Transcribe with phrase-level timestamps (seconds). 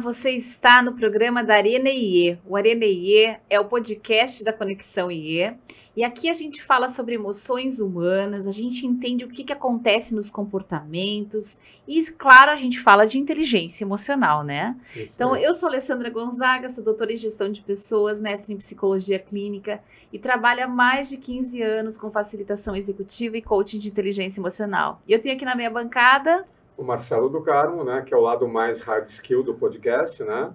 [0.00, 2.38] Você está no programa da Arena IE.
[2.46, 5.54] O Arena IE é o podcast da Conexão IE.
[5.94, 10.14] E aqui a gente fala sobre emoções humanas, a gente entende o que, que acontece
[10.14, 14.76] nos comportamentos e, claro, a gente fala de inteligência emocional, né?
[14.96, 15.44] Isso então, é.
[15.44, 19.82] eu sou Alessandra Gonzaga, sou doutora em gestão de pessoas, mestre em psicologia clínica
[20.12, 25.02] e trabalho há mais de 15 anos com facilitação executiva e coaching de inteligência emocional.
[25.06, 26.44] E eu tenho aqui na minha bancada
[26.80, 30.50] o Marcelo do Carmo, né, que é o lado mais hard skill do podcast, né,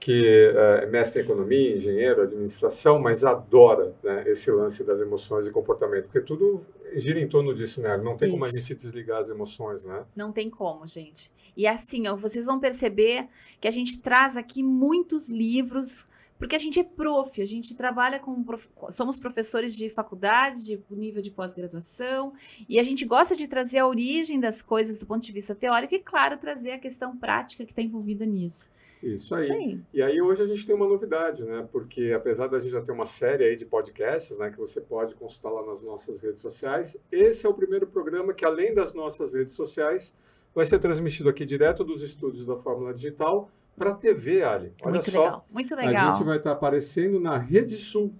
[0.00, 5.50] que é mestre em economia, engenheiro, administração, mas adora né, esse lance das emoções e
[5.50, 7.96] comportamento, porque tudo gira em torno disso, né?
[7.98, 8.38] Não tem Isso.
[8.38, 10.04] como a gente desligar as emoções, né?
[10.16, 11.30] Não tem como, gente.
[11.56, 13.28] E assim, ó, vocês vão perceber
[13.60, 16.08] que a gente traz aqui muitos livros
[16.40, 18.42] porque a gente é prof, a gente trabalha com.
[18.42, 22.32] Prof, somos professores de faculdades, de nível de pós-graduação,
[22.66, 25.94] e a gente gosta de trazer a origem das coisas do ponto de vista teórico
[25.94, 28.70] e, claro, trazer a questão prática que está envolvida nisso.
[29.02, 29.42] Isso aí.
[29.42, 29.80] Isso aí.
[29.92, 31.68] E aí hoje a gente tem uma novidade, né?
[31.70, 35.14] Porque apesar da gente já ter uma série aí de podcasts, né, que você pode
[35.14, 39.34] consultar lá nas nossas redes sociais, esse é o primeiro programa que, além das nossas
[39.34, 40.14] redes sociais,
[40.54, 44.74] vai ser transmitido aqui direto dos estúdios da Fórmula Digital para a TV, Ali.
[44.82, 46.10] Olha muito só, legal, muito legal.
[46.10, 48.12] A gente vai estar tá aparecendo na Rede Sul,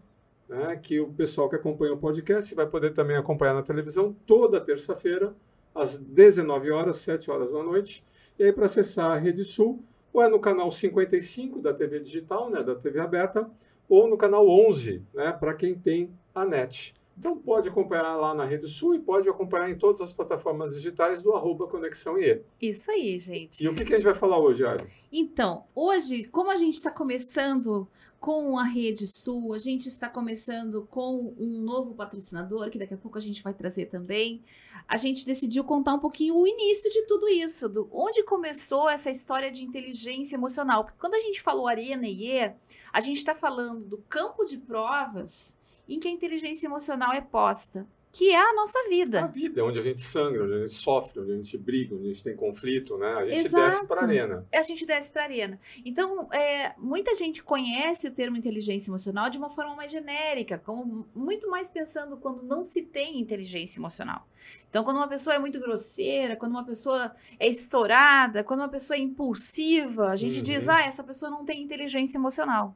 [0.48, 4.58] né, que o pessoal que acompanha o podcast vai poder também acompanhar na televisão toda
[4.58, 5.34] terça-feira,
[5.74, 8.02] às 19 horas, 7 horas da noite.
[8.38, 12.48] E aí, para acessar a Rede Sul, ou é no canal 55 da TV digital,
[12.48, 13.46] né, da TV aberta,
[13.86, 16.94] ou no canal 11, né, para quem tem a NET.
[17.20, 21.20] Então pode acompanhar lá na Rede Sul e pode acompanhar em todas as plataformas digitais
[21.20, 22.40] do arroba Conexão IE.
[22.58, 23.62] Isso aí, gente.
[23.62, 24.82] E o que, que a gente vai falar hoje, Ari?
[25.12, 27.86] Então, hoje, como a gente está começando
[28.18, 32.96] com a Rede Sul, a gente está começando com um novo patrocinador, que daqui a
[32.98, 34.42] pouco a gente vai trazer também.
[34.88, 39.10] A gente decidiu contar um pouquinho o início de tudo isso, do onde começou essa
[39.10, 40.84] história de inteligência emocional.
[40.84, 42.54] Porque quando a gente falou Arena IE,
[42.90, 45.59] a gente está falando do campo de provas
[45.90, 49.24] em que a inteligência emocional é posta, que é a nossa vida.
[49.24, 51.94] A vida, é onde a gente sangra, onde a gente sofre, onde a gente briga,
[51.94, 53.12] onde a gente tem conflito, né?
[53.12, 53.64] A gente Exato.
[53.64, 54.46] desce para a arena.
[54.52, 55.60] A gente desce para a arena.
[55.84, 61.06] Então, é, muita gente conhece o termo inteligência emocional de uma forma mais genérica, como
[61.14, 64.26] muito mais pensando quando não se tem inteligência emocional.
[64.68, 68.96] Então, quando uma pessoa é muito grosseira, quando uma pessoa é estourada, quando uma pessoa
[68.96, 70.42] é impulsiva, a gente uhum.
[70.42, 72.74] diz, ah, essa pessoa não tem inteligência emocional.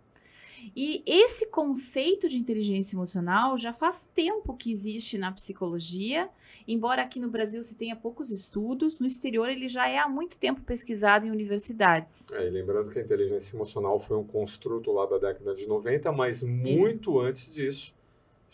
[0.76, 6.28] E esse conceito de inteligência emocional já faz tempo que existe na psicologia,
[6.66, 10.38] embora aqui no Brasil se tenha poucos estudos, no exterior ele já é há muito
[10.38, 12.30] tempo pesquisado em universidades.
[12.32, 16.12] É, e lembrando que a inteligência emocional foi um construto lá da década de 90,
[16.12, 17.20] mas muito Isso.
[17.20, 17.94] antes disso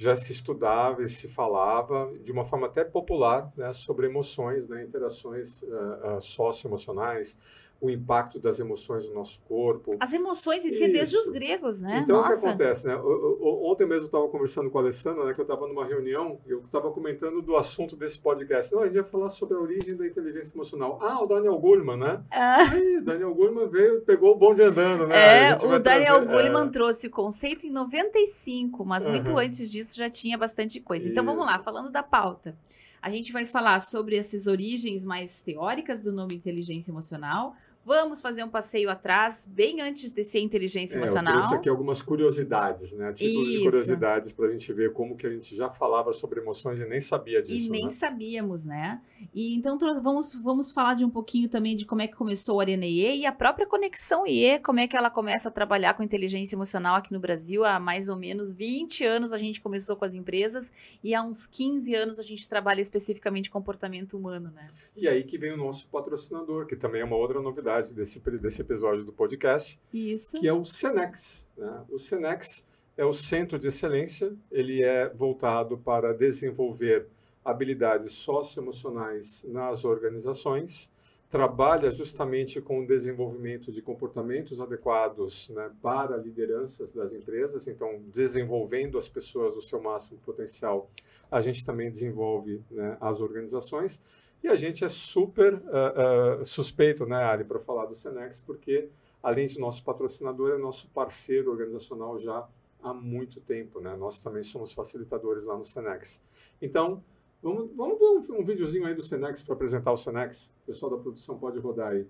[0.01, 4.83] já se estudava e se falava de uma forma até popular né, sobre emoções, né,
[4.83, 7.37] interações uh, uh, socioemocionais,
[7.81, 9.97] o impacto das emoções no nosso corpo.
[9.99, 10.93] As emoções em si, Isso.
[10.93, 12.01] desde os gregos, né?
[12.03, 12.31] Então, Nossa.
[12.31, 12.97] o que acontece, né?
[12.97, 16.61] Ontem mesmo eu estava conversando com a Alessandra, né, que eu estava numa reunião, eu
[16.61, 18.73] estava comentando do assunto desse podcast.
[18.73, 20.99] Não, a gente ia falar sobre a origem da inteligência emocional.
[21.01, 22.23] Ah, o Daniel Goleman, né?
[22.31, 22.59] Ah.
[22.71, 25.51] Aí, Daniel Goleman veio, pegou o bonde andando, né?
[25.51, 26.71] É, o Daniel trazer, Goleman é...
[26.71, 29.13] trouxe o conceito em 95, mas uhum.
[29.13, 31.09] muito antes disso já tinha bastante coisa.
[31.09, 31.33] Então, Isso.
[31.33, 32.57] vamos lá, falando da pauta.
[33.03, 38.45] A gente vai falar sobre essas origens mais teóricas do nome inteligência emocional, Vamos fazer
[38.45, 41.33] um passeio atrás, bem antes de ser inteligência é, emocional.
[41.33, 43.11] Eu trouxe aqui algumas curiosidades, né?
[43.11, 43.59] Títulos Isso.
[43.59, 46.85] de curiosidades para a gente ver como que a gente já falava sobre emoções e
[46.85, 47.67] nem sabia disso.
[47.67, 47.91] E nem né?
[47.91, 49.01] sabíamos, né?
[49.33, 52.61] E então vamos, vamos falar de um pouquinho também de como é que começou o
[52.61, 56.03] Arena IE e a própria Conexão IE, como é que ela começa a trabalhar com
[56.03, 57.65] inteligência emocional aqui no Brasil.
[57.65, 60.71] Há mais ou menos 20 anos a gente começou com as empresas
[61.03, 64.67] e há uns 15 anos a gente trabalha especificamente comportamento humano, né?
[64.95, 68.61] E aí que vem o nosso patrocinador, que também é uma outra novidade desse, desse
[68.61, 70.39] episódio do podcast, Isso.
[70.39, 71.47] que é o Senex.
[71.57, 71.85] Né?
[71.89, 72.65] O Senex
[72.97, 77.07] é o centro de excelência, ele é voltado para desenvolver
[77.45, 80.91] habilidades socioemocionais nas organizações,
[81.31, 88.99] trabalha justamente com o desenvolvimento de comportamentos adequados né, para lideranças das empresas, então desenvolvendo
[88.99, 90.91] as pessoas o seu máximo potencial,
[91.31, 94.01] a gente também desenvolve né, as organizações
[94.43, 98.89] e a gente é super uh, uh, suspeito, né, Ali, para falar do Senex, porque
[99.23, 102.49] além de nosso patrocinador, é nosso parceiro organizacional já
[102.83, 103.95] há muito tempo, né?
[103.97, 106.23] Nós também somos facilitadores lá no Senex.
[106.61, 107.03] Então,
[107.43, 110.51] vamos, vamos ver um, um videozinho aí do Senex para apresentar o Senex.
[110.63, 112.07] O pessoal da produção pode rodar aí.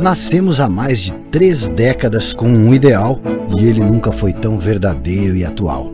[0.00, 3.18] Nascemos há mais de três décadas com um ideal
[3.58, 5.90] e ele nunca foi tão verdadeiro e atual.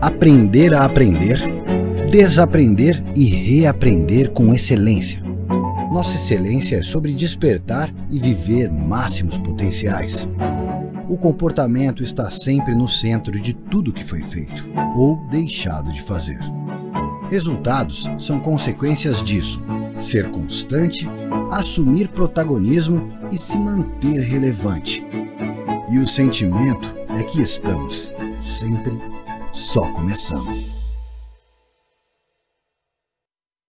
[0.00, 1.61] Aprender a aprender
[2.12, 5.22] desaprender e reaprender com excelência.
[5.90, 10.28] Nossa excelência é sobre despertar e viver máximos potenciais.
[11.08, 14.62] O comportamento está sempre no centro de tudo que foi feito
[14.94, 16.38] ou deixado de fazer.
[17.30, 19.62] Resultados são consequências disso.
[19.98, 21.08] Ser constante,
[21.50, 25.02] assumir protagonismo e se manter relevante.
[25.90, 28.92] E o sentimento é que estamos sempre
[29.50, 30.81] só começando.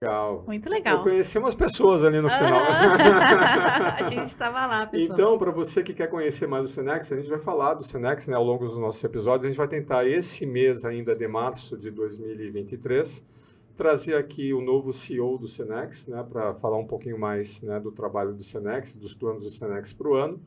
[0.03, 0.44] Legal.
[0.45, 0.97] Muito legal.
[0.97, 2.61] Eu conheci umas pessoas ali no final.
[3.97, 5.11] a gente estava lá, pessoal.
[5.11, 8.27] Então, para você que quer conhecer mais o Senex, a gente vai falar do Senex
[8.27, 9.45] né, ao longo dos nossos episódios.
[9.45, 13.23] A gente vai tentar, esse mês ainda de março de 2023,
[13.77, 17.91] trazer aqui o novo CEO do Senex, né, para falar um pouquinho mais né, do
[17.91, 20.41] trabalho do Senex, dos planos do Senex para o ano.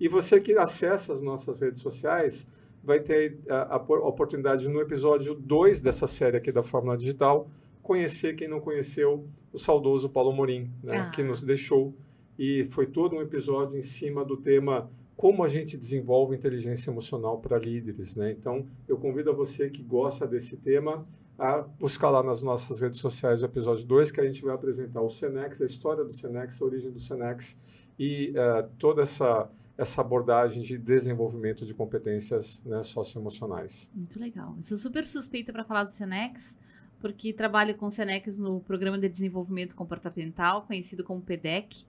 [0.00, 2.46] E você que acessa as nossas redes sociais
[2.82, 7.48] vai ter a, a, a oportunidade no episódio 2 dessa série aqui da Fórmula Digital
[7.84, 11.10] conhecer quem não conheceu o saudoso Paulo Morim, né, ah.
[11.10, 11.94] que nos deixou.
[12.36, 17.38] E foi todo um episódio em cima do tema como a gente desenvolve inteligência emocional
[17.38, 18.16] para líderes.
[18.16, 18.32] Né?
[18.32, 21.06] Então, eu convido a você que gosta desse tema
[21.38, 25.02] a buscar lá nas nossas redes sociais o episódio 2, que a gente vai apresentar
[25.02, 27.56] o Senex, a história do Senex, a origem do Senex
[27.98, 33.90] e uh, toda essa, essa abordagem de desenvolvimento de competências né, socioemocionais.
[33.94, 34.54] Muito legal.
[34.56, 36.56] Eu sou super suspeita para falar do Senex,
[37.04, 41.84] porque trabalho com o Senex no Programa de Desenvolvimento Comportamental, conhecido como PDEC.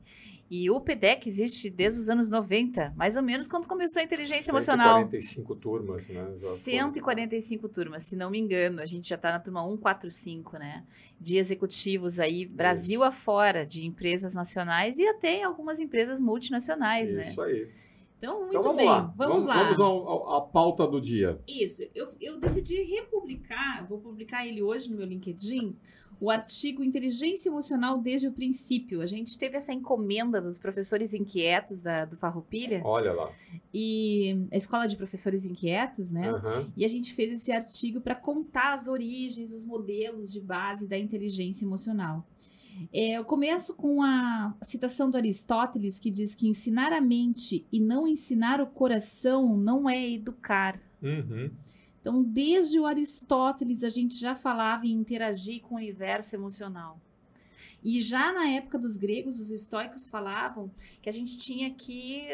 [0.52, 4.52] E o PDEC existe desde os anos 90, mais ou menos quando começou a inteligência
[4.52, 5.00] 145 emocional.
[5.10, 6.34] 145 turmas, né?
[6.36, 7.70] Já 145 foi.
[7.70, 8.82] turmas, se não me engano.
[8.82, 10.84] A gente já está na turma 145, né?
[11.18, 13.08] De executivos aí, Brasil Isso.
[13.08, 17.30] afora, de empresas nacionais e até algumas empresas multinacionais, Isso né?
[17.30, 17.68] Isso aí.
[18.26, 18.88] Então, muito então, vamos bem.
[18.88, 19.14] Lá.
[19.16, 19.74] Vamos, vamos lá.
[19.74, 21.40] Vamos à pauta do dia.
[21.48, 21.84] Isso.
[21.94, 25.76] Eu, eu decidi republicar, vou publicar ele hoje no meu LinkedIn,
[26.20, 29.02] o artigo Inteligência Emocional desde o princípio.
[29.02, 32.82] A gente teve essa encomenda dos professores inquietos da, do Farroupilha.
[32.84, 33.30] Olha lá.
[33.74, 36.32] E a Escola de Professores Inquietos, né?
[36.32, 36.72] Uhum.
[36.76, 40.98] E a gente fez esse artigo para contar as origens, os modelos de base da
[40.98, 42.26] inteligência emocional.
[42.94, 47.80] É, eu começo com a citação do Aristóteles que diz que ensinar a mente e
[47.80, 50.76] não ensinar o coração não é educar.
[51.02, 51.52] Uhum.
[52.00, 57.00] Então, desde o Aristóteles, a gente já falava em interagir com o universo emocional.
[57.86, 60.72] E já na época dos gregos, os estoicos falavam
[61.04, 62.26] que a gente tinha que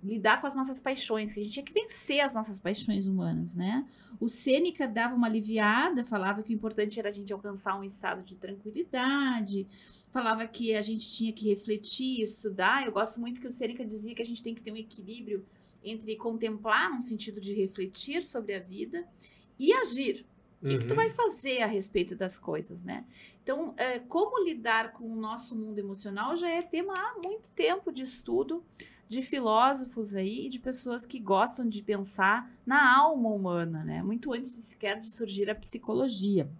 [0.00, 3.56] lidar com as nossas paixões, que a gente tinha que vencer as nossas paixões humanas,
[3.56, 3.84] né?
[4.20, 8.22] O Sêneca dava uma aliviada, falava que o importante era a gente alcançar um estado
[8.22, 9.66] de tranquilidade,
[10.12, 12.86] falava que a gente tinha que refletir, estudar.
[12.86, 15.44] Eu gosto muito que o Sêneca dizia que a gente tem que ter um equilíbrio
[15.82, 19.04] entre contemplar, no sentido de refletir sobre a vida,
[19.58, 20.24] e agir,
[20.64, 20.78] o que, uhum.
[20.80, 20.96] que, tu uhum.
[20.96, 23.04] vai fazer a respeito das coisas, né?
[23.42, 27.92] Então, é, como lidar com o nosso mundo emocional já é tema há muito tempo
[27.92, 28.64] de estudo
[29.06, 34.02] de filósofos aí, de pessoas que gostam de pensar na alma humana, né?
[34.02, 36.50] Muito antes sequer de surgir a psicologia.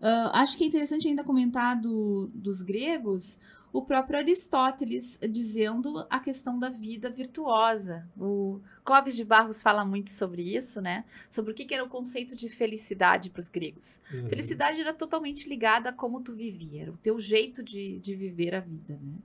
[0.00, 3.38] Uh, acho que é interessante ainda comentar do, dos gregos
[3.76, 8.08] o próprio Aristóteles dizendo a questão da vida virtuosa.
[8.16, 11.04] O Clóvis de Barros fala muito sobre isso, né?
[11.28, 14.00] Sobre o que era o conceito de felicidade para os gregos.
[14.10, 14.30] Uhum.
[14.30, 18.54] Felicidade era totalmente ligada a como tu vivia, era o teu jeito de, de viver
[18.54, 19.18] a vida, né?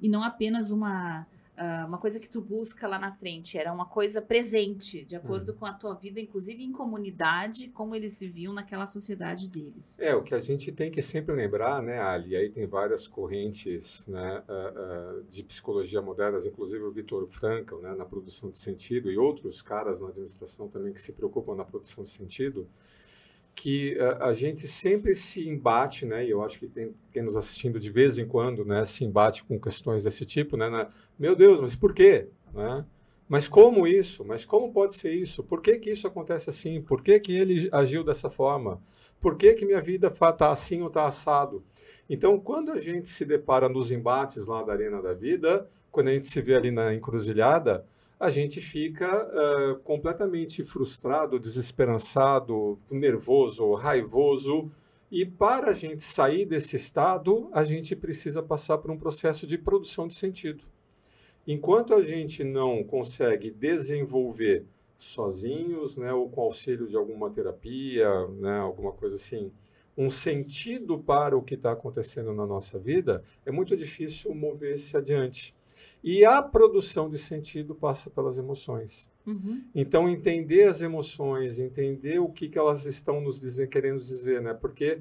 [0.00, 3.86] E não apenas uma uh, uma coisa que tu busca lá na frente, era uma
[3.86, 5.56] coisa presente, de acordo hum.
[5.56, 9.98] com a tua vida, inclusive em comunidade, como eles viviam naquela sociedade deles.
[9.98, 14.06] É, o que a gente tem que sempre lembrar, né, Ali, aí tem várias correntes
[14.06, 19.10] né, uh, uh, de psicologia modernas, inclusive o Vitor Frankl, né, na produção de sentido,
[19.10, 22.68] e outros caras na administração também que se preocupam na produção de sentido,
[23.62, 26.26] que a, a, gente sempre se embate, né?
[26.26, 28.84] E eu acho que tem quem nos assistindo de vez em quando, né?
[28.84, 30.68] Se embate com questões desse tipo, né?
[30.68, 32.26] Na, Meu Deus, mas por quê?
[32.52, 32.84] Né?
[33.28, 34.24] Mas como isso?
[34.24, 35.44] Mas como pode ser isso?
[35.44, 36.82] Por que, que isso acontece assim?
[36.82, 38.82] Por que, que ele agiu dessa forma?
[39.20, 41.64] Por que, que minha vida está assim ou está assado?
[42.10, 46.12] Então, quando a gente se depara nos embates lá da arena da vida, quando a
[46.12, 47.86] gente se vê ali na encruzilhada,
[48.22, 54.70] a gente fica uh, completamente frustrado, desesperançado, nervoso, raivoso.
[55.10, 59.58] E para a gente sair desse estado, a gente precisa passar por um processo de
[59.58, 60.62] produção de sentido.
[61.44, 68.60] Enquanto a gente não consegue desenvolver sozinhos, né, ou com auxílio de alguma terapia, né,
[68.60, 69.50] alguma coisa assim,
[69.98, 75.52] um sentido para o que está acontecendo na nossa vida, é muito difícil mover-se adiante.
[76.02, 79.10] E a produção de sentido passa pelas emoções.
[79.26, 79.62] Uhum.
[79.74, 84.52] Então, entender as emoções, entender o que, que elas estão nos dizer, querendo dizer, né?
[84.52, 85.00] Porque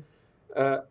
[0.52, 0.86] uh,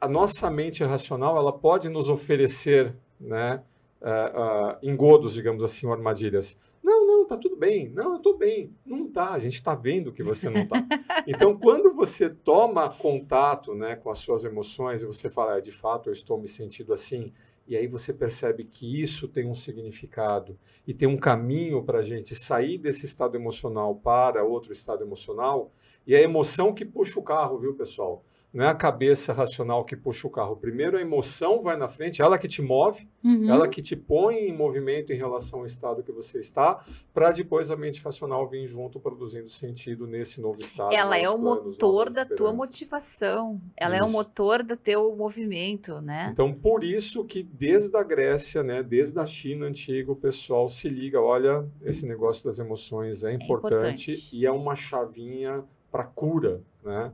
[0.00, 3.62] a nossa mente racional ela pode nos oferecer né,
[4.00, 6.56] uh, uh, engodos, digamos assim, armadilhas.
[6.82, 7.90] Não, não, tá tudo bem.
[7.90, 8.72] Não, eu tô bem.
[8.84, 10.86] Não tá, a gente está vendo que você não tá.
[11.26, 16.08] Então, quando você toma contato né, com as suas emoções e você fala, de fato,
[16.08, 17.32] eu estou me sentindo assim,
[17.66, 22.02] e aí você percebe que isso tem um significado e tem um caminho para a
[22.02, 25.72] gente sair desse estado emocional para outro estado emocional,
[26.06, 28.24] e é a emoção que puxa o carro, viu, pessoal?
[28.52, 30.56] Não é a cabeça racional que puxa o carro.
[30.56, 33.50] Primeiro a emoção vai na frente, ela que te move, uhum.
[33.50, 37.70] ela que te põe em movimento em relação ao estado que você está, para depois
[37.70, 40.94] a mente racional vir junto produzindo sentido nesse novo estado.
[40.94, 43.60] Ela é o planos, motor da tua motivação.
[43.76, 44.04] Ela isso.
[44.04, 46.30] é o motor do teu movimento, né?
[46.32, 50.88] Então, por isso que desde a Grécia, né, desde a China antiga, o pessoal se
[50.88, 54.30] liga, olha, esse negócio das emoções é importante, é importante.
[54.32, 57.12] e é uma chavinha para cura, né?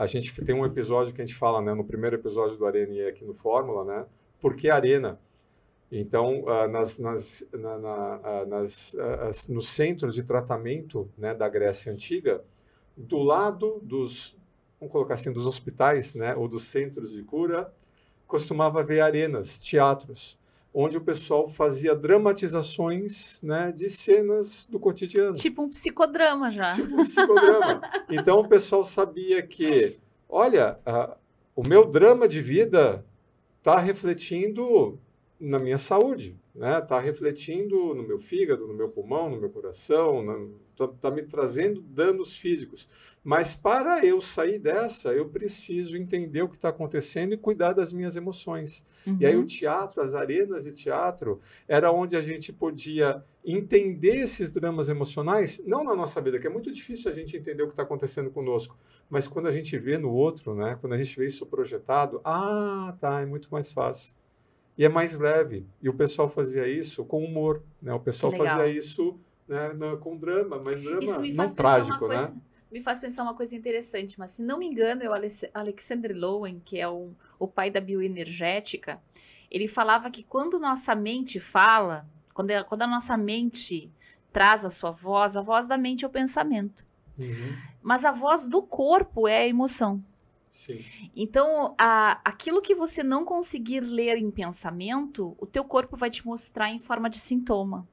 [0.00, 2.90] A gente tem um episódio que a gente fala, né, no primeiro episódio do Arena
[2.94, 4.06] e aqui no Fórmula, né,
[4.40, 5.20] por que Arena?
[5.92, 11.46] Então, uh, nas, nas, na, na, uh, nas, uh, no centro de tratamento né, da
[11.50, 12.42] Grécia Antiga,
[12.96, 14.34] do lado dos,
[14.80, 17.70] vamos colocar assim, dos hospitais, né, ou dos centros de cura,
[18.26, 20.38] costumava haver arenas, teatros
[20.72, 25.34] onde o pessoal fazia dramatizações né, de cenas do cotidiano.
[25.34, 26.70] Tipo um psicodrama já.
[26.70, 27.80] Tipo um psicodrama.
[28.08, 29.98] então o pessoal sabia que,
[30.28, 31.16] olha, a,
[31.56, 33.04] o meu drama de vida
[33.58, 34.98] está refletindo
[35.38, 36.78] na minha saúde, né?
[36.78, 40.22] Está refletindo no meu fígado, no meu pulmão, no meu coração,
[40.72, 42.86] está tá me trazendo danos físicos.
[43.22, 47.92] Mas para eu sair dessa, eu preciso entender o que está acontecendo e cuidar das
[47.92, 48.84] minhas emoções.
[49.06, 49.18] Uhum.
[49.20, 54.50] E aí o teatro, as arenas de teatro, era onde a gente podia entender esses
[54.50, 57.72] dramas emocionais, não na nossa vida, que é muito difícil a gente entender o que
[57.72, 58.76] está acontecendo conosco,
[59.08, 60.78] mas quando a gente vê no outro, né?
[60.80, 64.14] Quando a gente vê isso projetado, ah, tá, é muito mais fácil.
[64.78, 65.66] E é mais leve.
[65.82, 67.92] E o pessoal fazia isso com humor, né?
[67.92, 71.00] O pessoal fazia isso né, com drama, mas drama
[71.34, 72.34] não trágico, né?
[72.70, 75.12] Me faz pensar uma coisa interessante, mas se não me engano, é o
[75.54, 79.02] Alexander Lowen, que é o, o pai da bioenergética,
[79.50, 83.90] ele falava que quando nossa mente fala, quando, a, quando a nossa mente
[84.32, 86.86] traz a sua voz, a voz da mente é o pensamento.
[87.18, 87.56] Uhum.
[87.82, 90.02] Mas a voz do corpo é a emoção.
[90.50, 90.84] Sim.
[91.16, 96.24] Então, a, aquilo que você não conseguir ler em pensamento, o teu corpo vai te
[96.24, 97.86] mostrar em forma de sintoma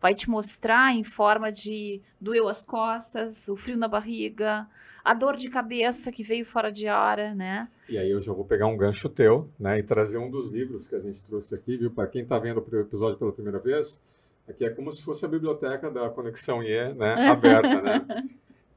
[0.00, 4.66] vai te mostrar em forma de doeu as costas, o frio na barriga,
[5.04, 7.68] a dor de cabeça que veio fora de hora, né?
[7.88, 10.86] E aí eu já vou pegar um gancho teu, né, e trazer um dos livros
[10.86, 11.90] que a gente trouxe aqui, viu?
[11.90, 14.00] Para quem está vendo o episódio pela primeira vez,
[14.48, 18.28] aqui é como se fosse a biblioteca da Conexão IE, né, aberta, né?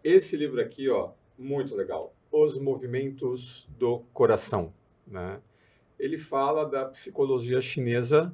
[0.04, 2.14] Esse livro aqui, ó, muito legal.
[2.32, 4.74] Os movimentos do coração,
[5.08, 5.40] né?
[5.98, 8.34] Ele fala da psicologia chinesa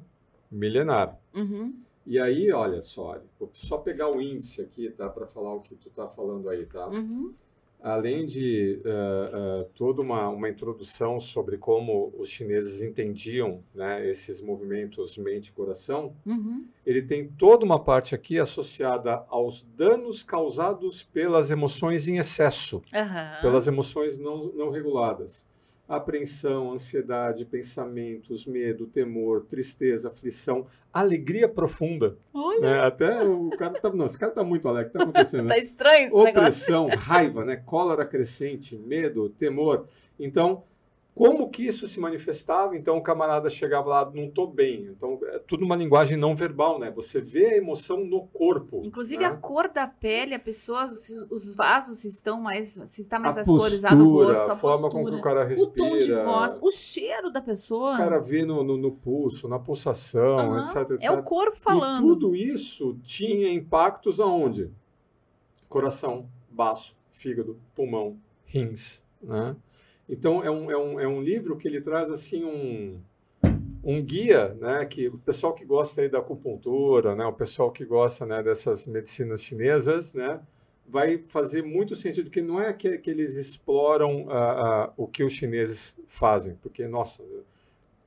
[0.50, 1.16] milenar.
[1.32, 1.72] Uhum.
[2.06, 5.74] E aí, olha só, vou só pegar o índice aqui, tá, para falar o que
[5.74, 6.88] tu tá falando aí, tá?
[6.88, 7.34] Uhum.
[7.82, 14.40] Além de uh, uh, toda uma, uma introdução sobre como os chineses entendiam né, esses
[14.42, 16.66] movimentos mente-coração, uhum.
[16.84, 23.40] ele tem toda uma parte aqui associada aos danos causados pelas emoções em excesso, uhum.
[23.40, 25.48] pelas emoções não, não reguladas
[25.90, 32.16] apreensão, ansiedade, pensamentos, medo, temor, tristeza, aflição, alegria profunda.
[32.32, 32.60] Olha.
[32.60, 32.80] Né?
[32.80, 35.48] Até o cara tá, não, esse cara tá muito alegre, tá acontecendo.
[35.48, 37.10] tá estranho esse Opressão, negócio.
[37.10, 37.56] raiva, né?
[37.56, 39.86] Cólera crescente, medo, temor.
[40.18, 40.62] Então,
[41.14, 42.76] como que isso se manifestava?
[42.76, 44.86] Então o camarada chegava lá, não estou bem.
[44.86, 46.90] Então é tudo uma linguagem não verbal, né?
[46.92, 48.82] Você vê a emoção no corpo.
[48.84, 49.28] Inclusive né?
[49.28, 53.96] a cor da pele, a pessoa, os vasos estão mais, se está mais a vascularizado
[53.96, 56.58] postura, o rosto, a, a forma postura, como o cara respira, o tom de voz,
[56.62, 57.94] o cheiro da pessoa.
[57.94, 60.60] O cara vê no, no, no pulso, na pulsação, uhum.
[60.60, 61.02] etc, etc.
[61.02, 62.04] É o corpo falando.
[62.04, 64.70] E tudo isso tinha impactos aonde?
[65.68, 69.54] Coração, baço, fígado, pulmão, rins, né?
[70.10, 73.00] Então, é um, é um, é um livro que ele traz assim um,
[73.82, 77.84] um guia, né, que o pessoal que gosta aí da acupuntura, né, o pessoal que
[77.84, 80.40] gosta né, dessas medicinas chinesas, né,
[80.84, 85.22] vai fazer muito sentido, que não é que, que eles exploram uh, uh, o que
[85.22, 87.22] os chineses fazem, porque, nossa,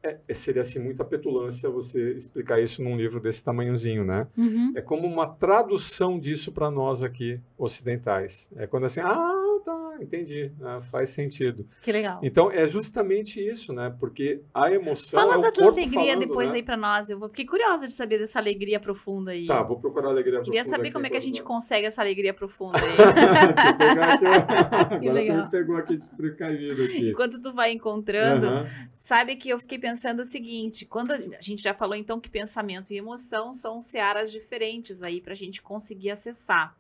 [0.03, 4.27] é, é, seria assim muita petulância você explicar isso num livro desse tamanhozinho, né?
[4.38, 4.74] Uhum.
[4.75, 8.50] É como uma tradução disso para nós aqui ocidentais.
[8.57, 10.51] É quando assim, ah, tá, entendi.
[10.62, 11.65] Ah, faz sentido.
[11.81, 12.19] Que legal.
[12.22, 13.95] Então, é justamente isso, né?
[13.98, 15.22] Porque a emoção.
[15.22, 16.57] Fala é da tua alegria falando, depois né?
[16.57, 17.10] aí pra nós.
[17.10, 19.45] Eu fiquei curiosa de saber dessa alegria profunda aí.
[19.45, 21.88] Tá, vou procurar a alegria Queria profunda saber aqui como é que a gente consegue
[21.88, 22.83] essa alegria profunda aí.
[24.93, 27.12] Agora tu me pegou aqui desprecavido aqui.
[27.12, 28.67] Enquanto tu vai encontrando, Aham.
[28.93, 32.29] sabe que eu fiquei pensando o seguinte: quando a a gente já falou então que
[32.29, 36.75] pensamento e emoção são searas diferentes aí para a gente conseguir acessar.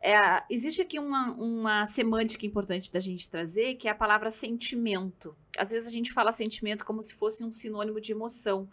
[0.00, 5.36] É, existe aqui uma, uma semântica importante da gente trazer, que é a palavra sentimento.
[5.58, 8.68] Às vezes a gente fala sentimento como se fosse um sinônimo de emoção.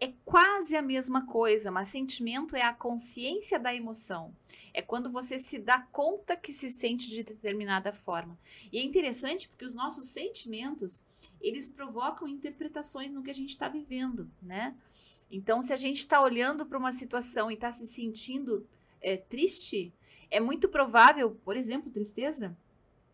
[0.00, 4.34] É quase a mesma coisa, mas sentimento é a consciência da emoção.
[4.72, 8.38] É quando você se dá conta que se sente de determinada forma.
[8.72, 11.04] E é interessante porque os nossos sentimentos,
[11.40, 14.74] eles provocam interpretações no que a gente está vivendo, né?
[15.30, 18.66] Então, se a gente está olhando para uma situação e está se sentindo
[19.00, 19.92] é, triste,
[20.30, 22.56] é muito provável, por exemplo, tristeza,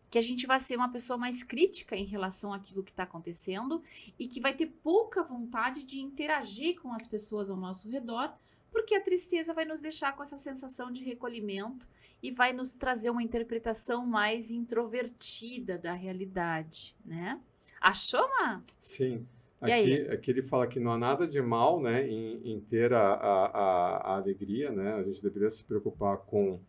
[0.09, 3.83] que a gente vai ser uma pessoa mais crítica em relação àquilo que está acontecendo
[4.17, 8.33] e que vai ter pouca vontade de interagir com as pessoas ao nosso redor,
[8.71, 11.87] porque a tristeza vai nos deixar com essa sensação de recolhimento
[12.23, 17.39] e vai nos trazer uma interpretação mais introvertida da realidade, né?
[17.81, 18.61] Achou, Má?
[18.79, 19.25] Sim.
[19.65, 19.71] E?
[19.71, 23.01] Aqui, aqui ele fala que não há nada de mal né, em, em ter a,
[23.01, 24.93] a, a, alegria, né?
[24.93, 26.59] A gente deveria se preocupar com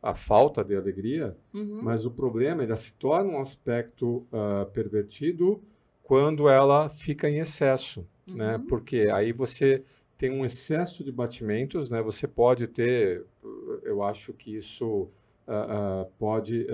[0.00, 1.80] a falta de alegria, Uhum.
[1.82, 5.60] mas o problema ela se torna um aspecto ah, pervertido
[6.02, 8.56] quando ela fica em excesso, né?
[8.56, 8.66] Uhum.
[8.66, 9.82] Porque aí você
[10.16, 12.00] tem um excesso de batimentos, né?
[12.02, 13.24] Você pode ter,
[13.82, 15.08] eu acho que isso
[15.48, 16.66] ah, ah, pode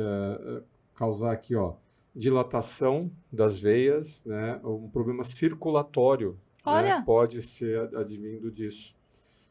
[0.94, 1.74] causar aqui, ó,
[2.14, 4.60] dilatação das veias, né?
[4.64, 6.38] Um problema circulatório, né?
[6.64, 7.02] Olha.
[7.02, 8.94] Pode ser ad- advindo disso.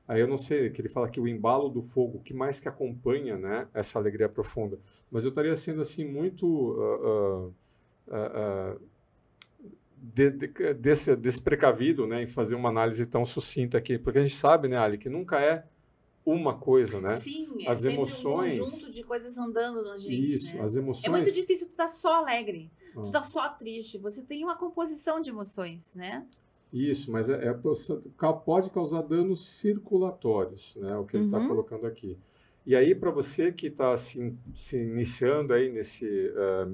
[0.08, 2.60] Aí eu não sei, que ele fala que o embalo do fogo, o que mais
[2.60, 4.78] que acompanha, né, essa alegria profunda.
[5.10, 7.50] Mas eu estaria sendo assim muito ah,
[8.12, 8.32] ah,
[8.76, 8.78] ah,
[9.98, 14.36] de- de- desse- desprecavido, né, em fazer uma análise tão sucinta aqui, porque a gente
[14.36, 15.64] sabe, né, Ali, que nunca é
[16.26, 17.10] uma coisa, né?
[17.12, 20.62] Sim, é As sempre emoções- um conjunto de coisas andando na gente, Isso, né?
[20.62, 21.06] as emoções.
[21.06, 23.02] É muito difícil tu estar só alegre, Ah.
[23.02, 23.98] tu tá só triste.
[23.98, 26.26] Você tem uma composição de emoções, né?
[26.72, 27.54] Isso, mas é, é
[28.46, 30.96] pode causar danos circulatórios, né?
[30.98, 31.48] O que ele está Uhum.
[31.48, 32.18] colocando aqui.
[32.66, 36.68] E aí, para você que está se, se iniciando aí nesse ah,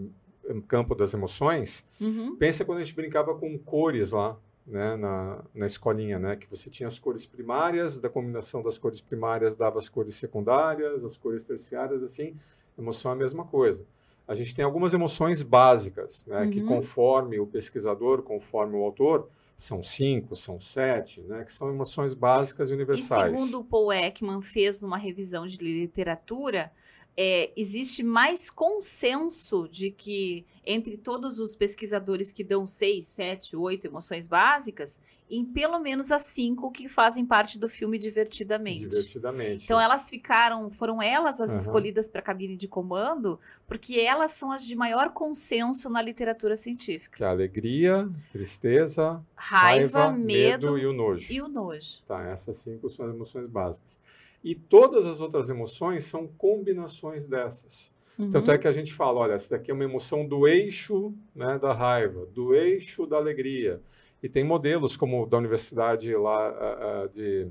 [0.68, 2.36] campo das emoções, Uhum.
[2.36, 4.95] pensa quando a gente brincava com cores lá, né?
[4.97, 6.36] Na, na escolinha, né?
[6.36, 11.03] Que você tinha as cores primárias, da combinação das cores primárias dava as cores secundárias,
[11.06, 12.36] as cores terciárias, assim.
[12.77, 13.86] Emoção é a mesma coisa.
[14.27, 16.47] A gente tem algumas emoções básicas, né?
[16.47, 16.67] Que Uhum.
[16.67, 21.43] conforme o pesquisador, conforme o autor, são cinco, são sete, né?
[21.45, 23.39] Que são emoções básicas e E universais.
[23.39, 26.71] segundo o Paul Ekman fez numa revisão de literatura,
[27.17, 33.88] é, existe mais consenso de que entre todos os pesquisadores que dão seis, sete, oito
[33.88, 38.88] emoções básicas, em pelo menos as cinco que fazem parte do filme Divertidamente.
[38.88, 39.63] Divertidamente.
[39.63, 41.60] Então elas ficaram, foram elas as Aham.
[41.60, 46.56] escolhidas para a cabine de comando, porque elas são as de maior consenso na literatura
[46.56, 47.17] científica.
[47.17, 51.32] Que é alegria, tristeza, Raiva, medo e o nojo.
[51.32, 52.03] e o nojo.
[52.06, 53.99] Tá, essas cinco são as emoções básicas.
[54.48, 57.92] E todas as outras emoções são combinações dessas.
[58.32, 58.54] Tanto Uhum.
[58.54, 61.74] é que a gente fala, olha, essa daqui é uma emoção do eixo né, da
[61.74, 63.82] raiva, do eixo da alegria.
[64.24, 67.50] E tem modelos como o da Universidade lá ah, ah, de,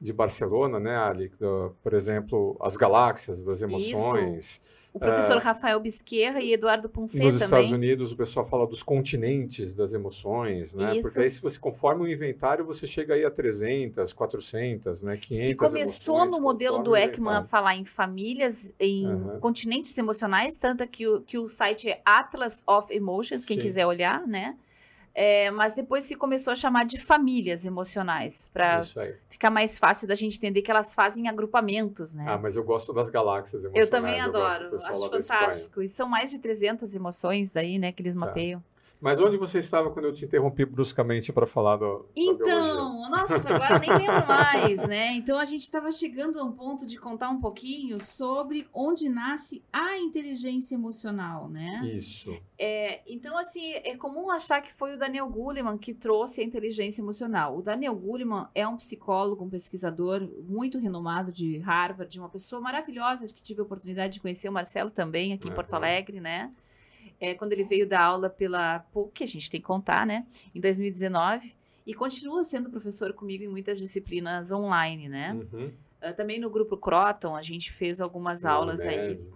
[0.00, 1.32] de Barcelona, né, Ali?
[1.82, 4.60] Por exemplo, as galáxias das emoções.
[4.92, 7.22] O professor Rafael Bisquerra e Eduardo Ponce É.
[7.22, 7.44] Nos também.
[7.44, 10.94] Estados Unidos, o pessoal fala dos continentes das emoções, né?
[10.94, 11.02] Isso.
[11.02, 15.18] Porque aí, se você conforme o inventário, você chega aí a 300, 400, né?
[15.18, 19.38] 500 Se começou emoções, no modelo do Ekman a falar em famílias, em Aham.
[19.38, 23.62] continentes emocionais, tanto é que o, que o site é Atlas of Emotions, quem Sim.
[23.64, 24.56] quiser olhar, né?
[25.18, 29.14] É, mas depois se começou a chamar de famílias emocionais, para aí.
[29.30, 32.26] ficar mais fácil da gente entender que elas fazem agrupamentos, né?
[32.28, 33.86] Ah, mas eu gosto das galáxias emocionais.
[33.86, 35.80] Eu também adoro, pessoal acho fantástico.
[35.80, 38.20] E são mais de 300 emoções daí, né, que eles Tá.
[38.20, 38.62] mapeiam.
[39.00, 42.06] Mas onde você estava quando eu te interrompi bruscamente para falar do?
[42.16, 45.12] Então, nossa, agora nem lembro mais, né?
[45.14, 49.62] Então a gente estava chegando a um ponto de contar um pouquinho sobre onde nasce
[49.72, 51.82] a inteligência emocional, né?
[51.84, 52.36] Isso.
[52.58, 57.02] É, então, assim, é comum achar que foi o Daniel Goleman que trouxe a inteligência
[57.02, 57.58] emocional.
[57.58, 63.26] O Daniel Goleman é um psicólogo, um pesquisador muito renomado de Harvard, uma pessoa maravilhosa
[63.26, 65.74] que tive a oportunidade de conhecer o Marcelo também aqui em Porto.
[65.74, 66.50] Alegre, né?
[67.20, 70.26] É, quando ele veio dar aula pela PUC, a gente tem que contar, né?
[70.54, 71.54] Em 2019.
[71.86, 75.32] E continua sendo professor comigo em muitas disciplinas online, né?
[75.32, 75.72] Uhum.
[76.00, 79.30] Ah, também no grupo Croton, a gente fez algumas aulas aí Nerd.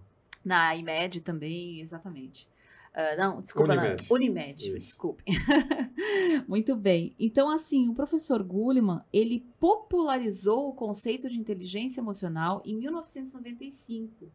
[0.45, 2.49] Na IMED também, exatamente.
[2.91, 4.03] Uh, não, desculpa, Unimed.
[4.03, 5.25] Não, Unimed, desculpe.
[6.49, 7.15] Muito bem.
[7.21, 14.29] Então, assim, o professor Gulliman, ele popularizou o conceito de inteligência emocional em 1995,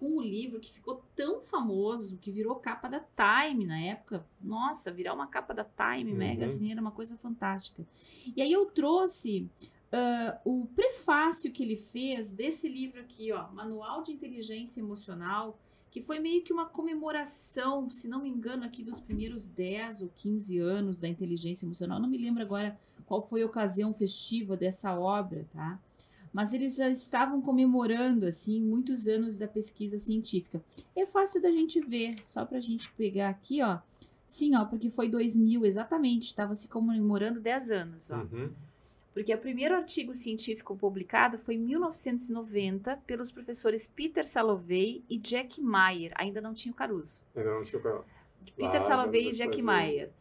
[0.00, 4.26] com o livro que ficou tão famoso, que virou capa da Time na época.
[4.40, 6.18] Nossa, virar uma capa da Time Uhum.
[6.18, 7.86] Magazine era uma coisa fantástica.
[8.34, 9.46] E aí eu trouxe
[9.92, 15.58] uh, o prefácio que ele fez desse livro aqui, ó, Manual de Inteligência Emocional,
[15.90, 20.08] que foi meio que uma comemoração, se não me engano, aqui dos primeiros 10 ou
[20.16, 22.00] 15 anos da inteligência emocional.
[22.00, 25.78] Não me lembro agora qual foi a ocasião festiva dessa obra, tá?
[26.32, 30.62] Mas eles já estavam comemorando, assim, muitos anos da pesquisa científica.
[30.94, 33.78] É fácil da gente ver, só pra gente pegar aqui, ó.
[34.26, 38.18] Sim, ó, porque foi 2000, exatamente, estava se comemorando 10 anos, ó.
[38.18, 38.50] Uhum.
[39.12, 45.60] Porque o primeiro artigo científico publicado foi em 1990 pelos professores Peter Salovey e Jack
[45.60, 46.12] Mayer.
[46.14, 47.24] Ainda não tinha o Caruso.
[47.34, 48.04] Ainda não tinha o
[48.56, 50.12] Peter Lá Salovey e Jack Mayer.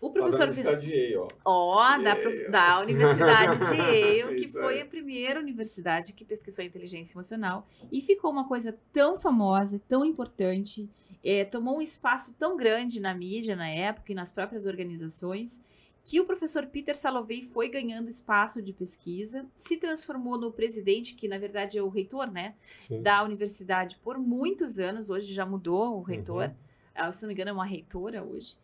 [0.00, 1.28] O professor Universidade de Yale, ó.
[1.44, 2.48] Ó, da, Yale.
[2.50, 7.66] da Universidade de Yale, que Isso foi a primeira universidade que pesquisou a inteligência emocional
[7.90, 10.88] e ficou uma coisa tão famosa, tão importante,
[11.24, 15.60] é, tomou um espaço tão grande na mídia na época e nas próprias organizações
[16.04, 21.26] que o professor Peter Salovey foi ganhando espaço de pesquisa, se transformou no presidente, que
[21.26, 23.02] na verdade é o reitor, né, Sim.
[23.02, 26.54] da universidade por muitos anos, hoje já mudou o reitor, Uhum.
[26.94, 28.56] ah, se não me engano é uma reitora hoje.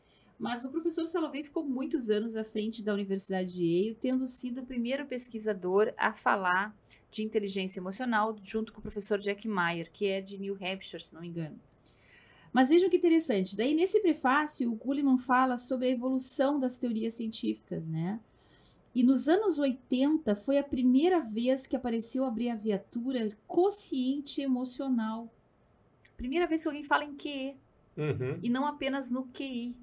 [0.43, 4.63] Mas o professor Salovey ficou muitos anos à frente da Universidade de Yale, tendo sido
[4.63, 6.77] o primeiro pesquisador a falar
[7.13, 11.15] de inteligência emocional, junto com o professor Jack Mayer, que é de New Hampshire, se
[11.15, 11.61] não me engano.
[12.53, 13.55] Mas vejam que interessante.
[13.55, 18.19] Daí, nesse prefácio, o Gulliman fala sobre a evolução das teorias científicas, né?
[18.93, 25.33] E nos anos 80 foi a primeira vez que apareceu a abreviatura quociente emocional.
[26.17, 27.57] Primeira vez que alguém fala em QE
[27.97, 28.41] Uhum.
[28.43, 29.77] e não apenas no QI,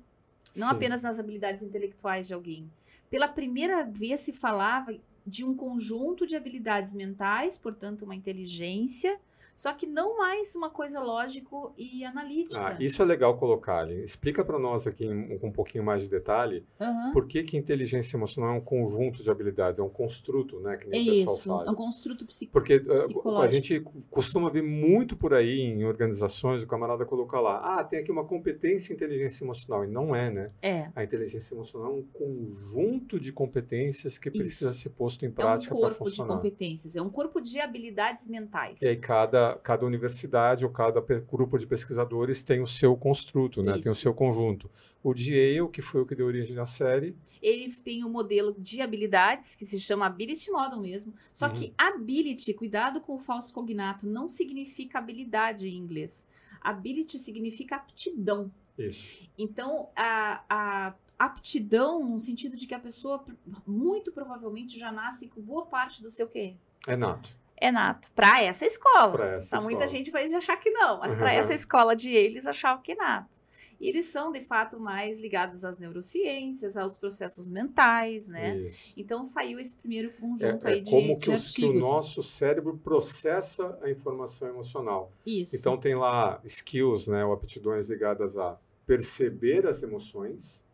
[0.55, 0.73] não Sim.
[0.73, 2.69] apenas nas habilidades intelectuais de alguém.
[3.09, 9.19] Pela primeira vez se falava de um conjunto de habilidades mentais, portanto, uma inteligência,
[9.59, 12.65] só que não mais uma coisa lógico e analítica.
[12.65, 14.01] Ah, isso é legal colocar ali.
[14.05, 15.05] Explica para nós aqui
[15.41, 17.11] com um pouquinho mais de detalhe Aham.
[17.11, 20.77] por que, que inteligência emocional é um conjunto de habilidades, é um construto, né?
[20.77, 21.65] Que É nem o pessoal isso, fala.
[21.67, 22.53] é um construto psico.
[22.53, 23.53] Porque uh, a psicológico.
[23.53, 28.13] gente costuma ver muito por aí em organizações, o camarada colocar lá, ah, tem aqui
[28.13, 29.83] uma competência em inteligência emocional.
[29.83, 30.47] E não é, né?
[30.61, 34.83] É, A inteligência emocional é um conjunto de competências que precisa Isso.
[34.83, 36.35] ser posto em é um prática para corpo de funcionar.
[36.35, 38.81] competências, é um corpo de habilidades mentais.
[38.81, 43.79] E aí cada, cada universidade ou cada grupo de pesquisadores tem o seu construto, né?
[43.79, 44.69] Tem o seu conjunto.
[45.03, 48.53] O de Yale, que foi o que deu origem à série, Ele tem um modelo
[48.57, 51.13] de habilidades que se chama Ability Model mesmo.
[51.33, 51.53] Só Uhum.
[51.53, 56.27] que ability, cuidado com o falso cognato, não significa habilidade em inglês.
[56.61, 58.51] Ability significa aptidão.
[58.77, 59.29] isso.
[59.37, 63.23] Então, a, a aptidão, no sentido de que a pessoa
[63.65, 66.55] muito provavelmente já nasce com boa parte do seu quê?
[66.87, 67.29] É nato.
[67.61, 68.09] É nato.
[68.11, 69.11] Para essa escola.
[69.11, 69.97] Para essa Pra muita escola.
[69.97, 71.39] gente vai achar que não, mas para Uhum.
[71.39, 73.37] essa escola de eles achavam que é nato.
[73.81, 78.57] E eles são, de fato, mais ligados às neurociências, aos processos mentais, né?
[78.57, 78.93] Isso.
[78.97, 81.73] Então saiu esse primeiro É, conjunto é aí de, como de que o, que o
[81.79, 85.13] nosso cérebro processa a informação emocional.
[85.25, 85.55] Isso.
[85.55, 90.65] Então tem lá skills, né, ou aptidões ligadas a perceber as emoções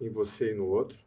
[0.00, 0.98] em você e no outro.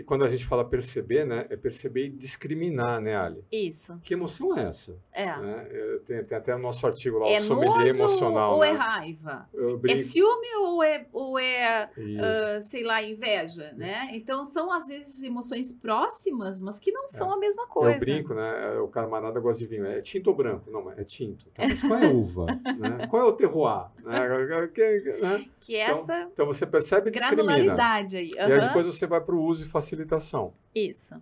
[0.00, 3.44] E quando a gente fala perceber, né, é perceber e discriminar, né, Ali?
[3.52, 4.00] Isso.
[4.02, 4.96] Que emoção é essa?
[5.12, 5.26] É.
[5.26, 5.66] Né?
[5.70, 8.54] É, Tem, tem até o nosso artigo lá, É o sommelier emocional.
[8.54, 8.70] ou né?
[8.70, 9.46] é raiva?
[9.52, 14.08] Eu É ciúme ou é, ou é ah, sei lá, inveja, né?
[14.12, 18.02] Então são às vezes emoções próximas, mas que não são a mesma Eu coisa.
[18.02, 18.78] brinco, né?
[18.78, 19.84] O camarada gosta de vinho.
[19.84, 20.70] É tinto ou branco?
[20.70, 21.44] Não, é tinto.
[21.52, 22.46] Tá, mas qual é a uva?
[22.78, 23.06] né?
[23.10, 23.86] Qual é o terroir?
[24.02, 24.68] Né?
[24.74, 25.44] Que- né?
[25.60, 27.42] Que Então, essa Então você percebe e discrimina.
[27.52, 28.30] granularidade aí.
[28.30, 30.52] E aí depois você vai para o uso e facilitação.
[30.74, 31.14] Isso.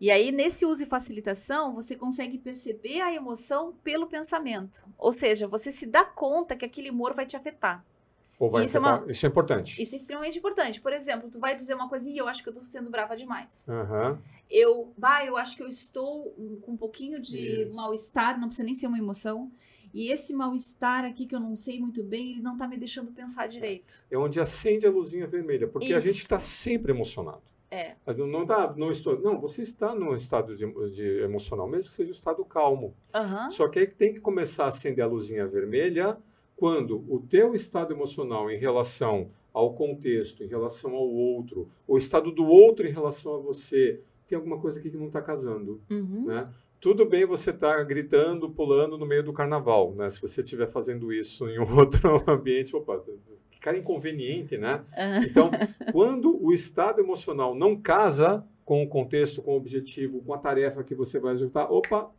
[0.00, 4.84] E aí, nesse uso e facilitação, você consegue perceber a emoção pelo pensamento.
[4.98, 7.84] Ou seja, você se dá conta que aquele humor vai te afetar.
[8.38, 9.80] Ou vai Isso é afetar- uma- Isso é importante.
[9.80, 10.80] Isso é extremamente importante.
[10.80, 13.14] Por exemplo, tu vai dizer uma coisa e eu acho que eu tô sendo brava
[13.16, 13.68] demais.
[13.68, 14.18] Aham.
[14.50, 18.74] Eu, bah, eu acho que eu estou com um pouquinho de mal-estar, não precisa nem
[18.74, 19.52] ser uma emoção.
[19.94, 23.12] E esse mal-estar aqui que eu não sei muito bem, ele não tá me deixando
[23.12, 24.02] pensar direito.
[24.10, 26.08] É onde acende a luzinha vermelha, porque a Isso.
[26.08, 27.42] gente está sempre emocionado.
[27.72, 27.96] É.
[28.14, 32.10] Não, tá, não, estou, não, você está num estado de, de emocional, mesmo que seja
[32.10, 32.94] um estado calmo.
[33.14, 33.48] Aham.
[33.48, 36.18] Só que aí tem que começar a acender a luzinha vermelha
[36.54, 42.30] quando o teu estado emocional em relação ao contexto, em relação ao outro, o estado
[42.30, 46.26] do outro em relação a você, tem alguma coisa aqui que não está casando, Uhum.
[46.26, 46.48] né?
[46.78, 50.10] tudo bem você estar tá gritando, pulando no meio do carnaval, né?
[50.10, 53.02] Se você estiver fazendo isso em outro ambiente, opa,
[53.62, 54.82] cara inconveniente, né?
[55.24, 55.50] Então,
[55.92, 60.82] quando o estado emocional não casa com o contexto, com o objetivo, com a tarefa
[60.82, 62.10] que você vai executar, opa,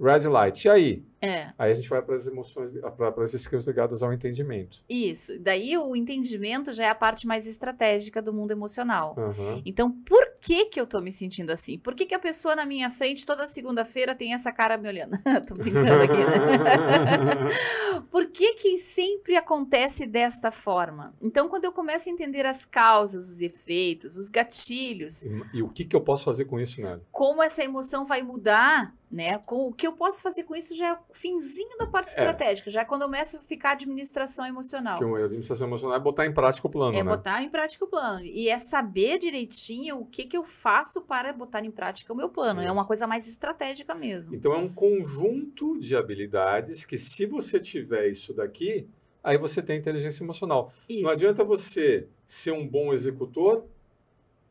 [0.00, 0.64] red light.
[0.64, 1.09] E aí?
[1.22, 1.52] É.
[1.58, 4.82] Aí a gente vai para as emoções, para as skills ligadas ao entendimento.
[4.88, 5.38] Isso.
[5.38, 9.14] Daí o entendimento já é a parte mais estratégica do mundo emocional.
[9.18, 9.62] Uhum.
[9.66, 11.78] Então, por que que eu tô me sentindo assim?
[11.78, 15.18] Por que que a pessoa na minha frente toda segunda-feira tem essa cara me olhando?
[15.46, 18.00] tô brincando aqui, né?
[18.10, 21.14] por que que sempre acontece desta forma?
[21.20, 25.24] Então, quando eu começo a entender as causas, os efeitos, os gatilhos...
[25.24, 26.98] E, e o que que eu posso fazer com isso, né?
[27.12, 29.38] Como essa emoção vai mudar, né?
[29.38, 32.10] Com, o que eu posso fazer com isso já é finzinho da parte É.
[32.10, 34.98] estratégica, já é quando eu começo a ficar administração emocional.
[34.98, 37.10] Que uma administração emocional é botar em prática o plano, É né?
[37.10, 38.24] botar em prática o plano.
[38.24, 42.28] E é saber direitinho o que, que eu faço para botar em prática o meu
[42.28, 42.60] plano.
[42.60, 42.72] É Isso.
[42.72, 44.32] uma coisa mais estratégica mesmo.
[44.34, 48.88] Então é um conjunto de habilidades que se você tiver isso daqui,
[49.24, 50.72] aí você tem inteligência emocional.
[50.88, 51.02] Isso.
[51.02, 53.64] Não adianta você ser um bom executor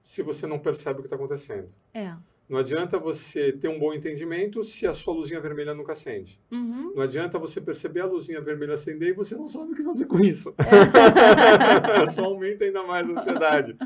[0.04, 1.70] se você não percebe o que está acontecendo.
[1.94, 2.14] É.
[2.50, 6.40] Não adianta você ter um bom entendimento se a sua luzinha vermelha nunca acende.
[6.52, 6.94] Uhum.
[6.96, 10.06] Não adianta você perceber a luzinha vermelha acender e você não sabe o que fazer
[10.06, 10.52] com isso.
[12.12, 13.78] Só aumenta ainda mais a ansiedade.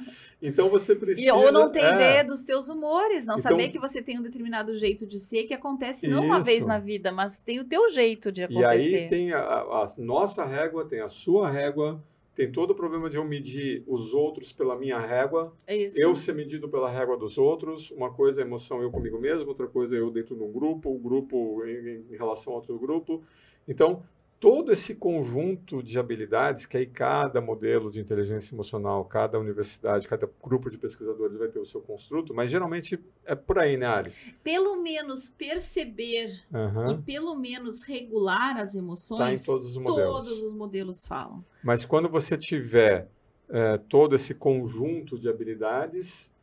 [0.41, 1.27] Então você precisa.
[1.27, 4.17] E, ou não tem é, ideia dos teus humores, não Então- saber que você tem
[4.17, 6.45] um determinado jeito de ser que acontece não uma Isso.
[6.45, 8.95] vez na vida, mas tem o teu jeito de E acontecer.
[8.95, 12.01] aí tem a- a nossa régua, tem a sua régua,
[12.35, 16.01] tem todo o problema de eu medir os outros pela minha régua, É Isso.
[16.01, 17.91] eu ser medido pela régua dos outros.
[17.91, 20.89] Uma coisa é emoção eu comigo mesmo, outra coisa é eu dentro de um grupo,
[20.89, 23.21] o grupo em, em relação a outro grupo.
[23.67, 24.03] Então,
[24.43, 30.29] todo esse conjunto de habilidades que aí cada modelo de inteligência emocional, cada universidade, cada
[30.43, 34.11] grupo de pesquisadores vai ter o seu construto, mas geralmente é por aí, né, Ari?
[34.43, 36.91] Pelo menos perceber Aham.
[36.91, 40.13] e pelo menos regular as Tá em emoções, todos os modelos.
[40.13, 41.41] todos os modelos falam.
[41.63, 43.07] Mas quando você tiver
[43.49, 46.33] eh, todo esse conjunto de habilidades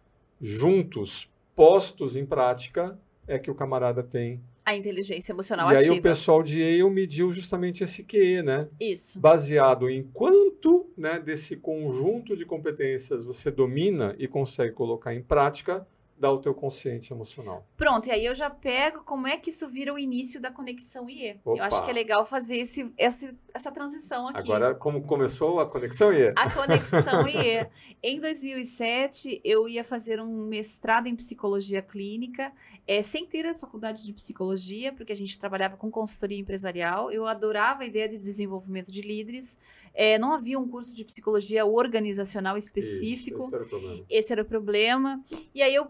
[0.41, 4.41] juntos, postos em prática, é que o camarada tem.
[4.71, 5.97] A inteligência emocional e aí ativa.
[5.97, 8.69] o pessoal de Yale mediu justamente esse QE, né?
[8.81, 9.19] Isso.
[9.19, 15.85] Baseado em quanto né, desse conjunto de competências você domina e consegue colocar em prática,
[16.17, 17.67] dá o teu consciente emocional.
[17.77, 21.09] Pronto, e aí eu já pego como é que isso vira o início da conexão
[21.11, 21.41] IE.
[21.45, 21.65] Eu Opa.
[21.65, 24.41] acho que é legal fazer esse, esse- essa transição aqui.
[24.41, 26.33] Agora, como começou a conexão, Iê?
[26.37, 27.67] A conexão IE.
[28.03, 32.53] Em 2007, eu ia fazer um mestrado em psicologia clínica,
[32.87, 37.11] é, sem ter a faculdade de psicologia, porque a gente trabalhava com consultoria empresarial.
[37.11, 39.59] Eu adorava a ideia de desenvolvimento de líderes.
[39.95, 43.45] É, não havia um curso de psicologia organizacional específico.
[43.45, 44.05] Isso, esse era o problema.
[44.09, 45.25] Esse era o problema.
[45.55, 45.89] E aí eu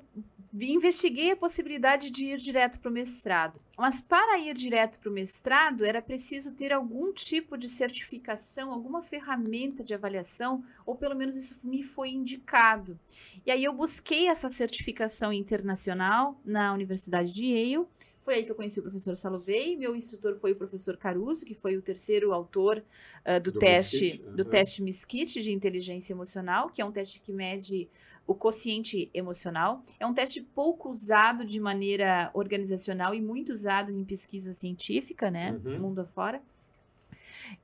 [0.52, 3.60] investiguei a possibilidade de ir direto para o mestrado.
[3.78, 9.00] Mas para ir direto para o mestrado, era preciso ter algum tipo de certificação, alguma
[9.00, 12.98] ferramenta de avaliação, ou pelo menos isso me foi indicado.
[13.46, 17.86] E aí eu busquei essa certificação internacional na Universidade de Yale.
[18.18, 19.76] Foi aí que eu conheci o professor Salovey.
[19.76, 22.84] Meu instrutor foi o professor Caruso, que foi o terceiro autor
[23.24, 27.20] ah, do, Do teste Miskit, do teste Miskit de inteligência emocional, que é um teste
[27.20, 27.88] que mede
[28.31, 29.83] o quociente emocional.
[29.99, 35.59] É um teste pouco usado de maneira organizacional e muito usado em pesquisa científica, né,
[35.64, 35.81] Uhum.
[35.81, 36.40] mundo afora.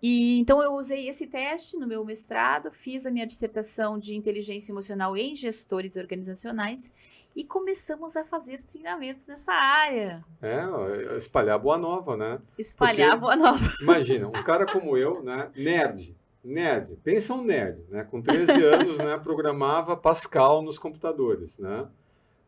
[0.02, 4.72] E então eu usei esse teste no meu mestrado, fiz a minha dissertação de inteligência
[4.72, 6.90] emocional em gestores organizacionais
[7.36, 12.40] e começamos a fazer treinamentos nessa área, É, espalhar boa nova, né?
[12.58, 13.64] espalhar Porque- boa nova.
[13.82, 18.98] Imagina, um cara como eu, né, nerd, nerd, pensa um nerd, né, com 13 anos,
[18.98, 21.88] né, programava Pascal nos computadores, né,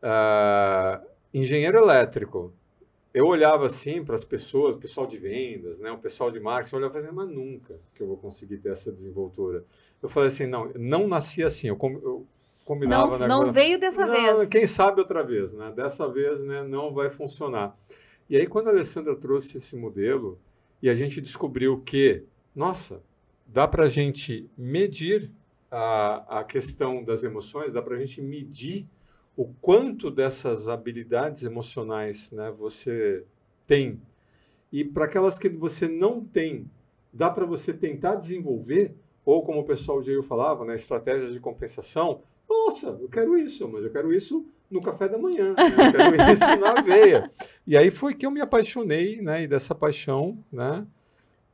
[0.01, 1.01] Ah,
[1.33, 2.53] engenheiro elétrico,
[3.13, 6.75] eu olhava assim para as pessoas, o pessoal de vendas, né, o pessoal de marketing,
[6.75, 9.65] eu olhava assim, mas nunca que eu vou conseguir ter essa desenvoltura.
[10.01, 12.25] Eu falei assim, não, não nasci assim, eu, com- eu
[12.63, 13.27] combinava...
[13.27, 14.49] Não, não veio dessa não, vez.
[14.49, 15.73] Quem sabe outra vez, né?
[15.75, 17.75] Dessa vez, né, não vai funcionar.
[18.29, 20.39] E aí, quando a Alessandra trouxe esse modelo
[20.81, 22.23] e a gente descobriu que,
[22.55, 23.01] nossa,
[23.51, 25.31] dá para a gente medir
[25.71, 28.87] a, a questão das emoções, dá para a gente medir
[29.35, 33.23] o quanto dessas habilidades emocionais né, você
[33.65, 34.01] tem.
[34.71, 36.69] E para aquelas que você não tem,
[37.11, 38.93] dá para você tentar desenvolver,
[39.25, 42.21] ou como o pessoal de eu falava, né, estratégias de compensação.
[42.47, 45.63] Nossa, eu quero isso, mas eu quero isso no café da manhã, né?
[45.67, 47.31] eu quero isso na aveia.
[47.65, 50.85] E aí foi que eu me apaixonei, né, e dessa paixão, né,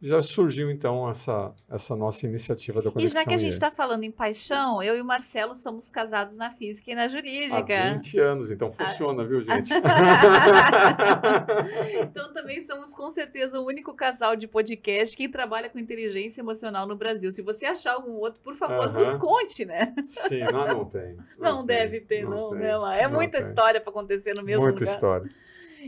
[0.07, 3.21] já surgiu então essa, essa nossa iniciativa da E conexão.
[3.21, 6.51] já que a gente está falando em paixão, eu e o Marcelo somos casados na
[6.51, 7.93] física e na Há jurídica.
[7.93, 9.69] 20 anos, então funciona, viu, gente?
[12.01, 16.85] então também somos com certeza o único casal de podcast que trabalha com inteligência emocional
[16.87, 17.31] no Brasil.
[17.31, 18.99] Se você achar algum outro, por favor, Aham.
[18.99, 19.93] nos conte, né?
[20.03, 21.17] Sim, não, não tem.
[21.37, 22.69] Não, tem, deve ter, não, tem, né?
[22.99, 23.47] É não muita tem.
[23.47, 24.93] história para acontecer no mesmo Muita lugar.
[24.93, 25.29] história.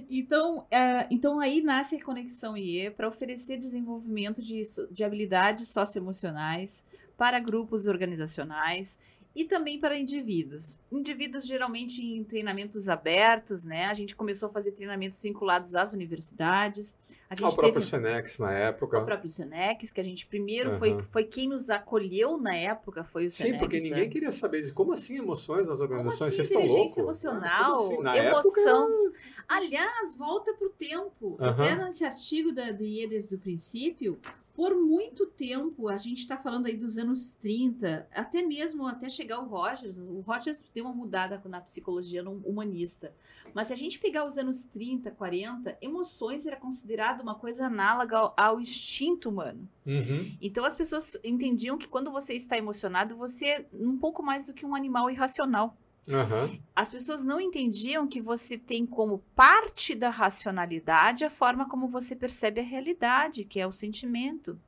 [0.09, 6.85] Então, é, então aí nasce a Conexão IE para oferecer desenvolvimento de, de habilidades socioemocionais
[7.17, 8.99] para grupos organizacionais
[9.37, 10.79] e também para indivíduos.
[10.91, 13.85] Indivíduos geralmente em treinamentos abertos, né?
[13.85, 16.95] A gente começou a fazer treinamentos vinculados às universidades.
[17.29, 18.97] A gente o próprio teve Senex na época.
[18.99, 21.03] o próprio Senex, que a gente primeiro foi, Aham.
[21.03, 23.53] foi quem nos acolheu na época, foi o Senex.
[23.55, 24.07] Sim, porque ninguém né?
[24.07, 26.29] queria saber de como assim emoções nas Como organizações.
[26.33, 27.23] assim Vocês estão inteligência loucos?
[27.23, 28.59] emocional, Ah, como assim?
[28.61, 29.11] Emoção?
[29.47, 31.37] Aliás, volta para o tempo.
[31.39, 31.63] Aham.
[31.63, 34.17] Até nesse artigo da, do IE desde o princípio,
[34.57, 39.39] por muito tempo, a gente está falando aí dos anos 30, até mesmo até chegar
[39.39, 43.13] o Rogers, o Rogers tem uma mudada na psicologia humanista.
[43.53, 48.17] Mas se a gente pegar os anos 30, 40, emoções era considerado uma coisa análoga
[48.17, 49.69] ao, ao instinto humano.
[49.85, 50.35] Uhum.
[50.41, 54.55] Então as pessoas entendiam que quando você está emocionado, você é um pouco mais do
[54.55, 55.77] que um animal irracional.
[56.09, 56.57] Aham.
[56.75, 62.15] As pessoas não entendiam que você tem como parte da racionalidade a forma como você
[62.15, 64.59] percebe a realidade, que é o sentimento.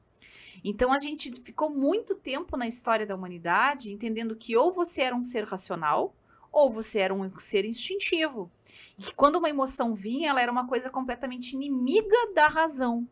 [0.64, 5.16] Então a gente ficou muito tempo na história da humanidade entendendo que ou você era
[5.16, 6.14] um ser racional
[6.52, 8.52] ou você era um ser instintivo.
[8.98, 13.08] E quando uma emoção vinha, ela era uma coisa completamente inimiga da razão.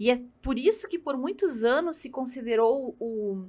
[0.00, 3.46] E é por isso que por muitos anos se considerou o,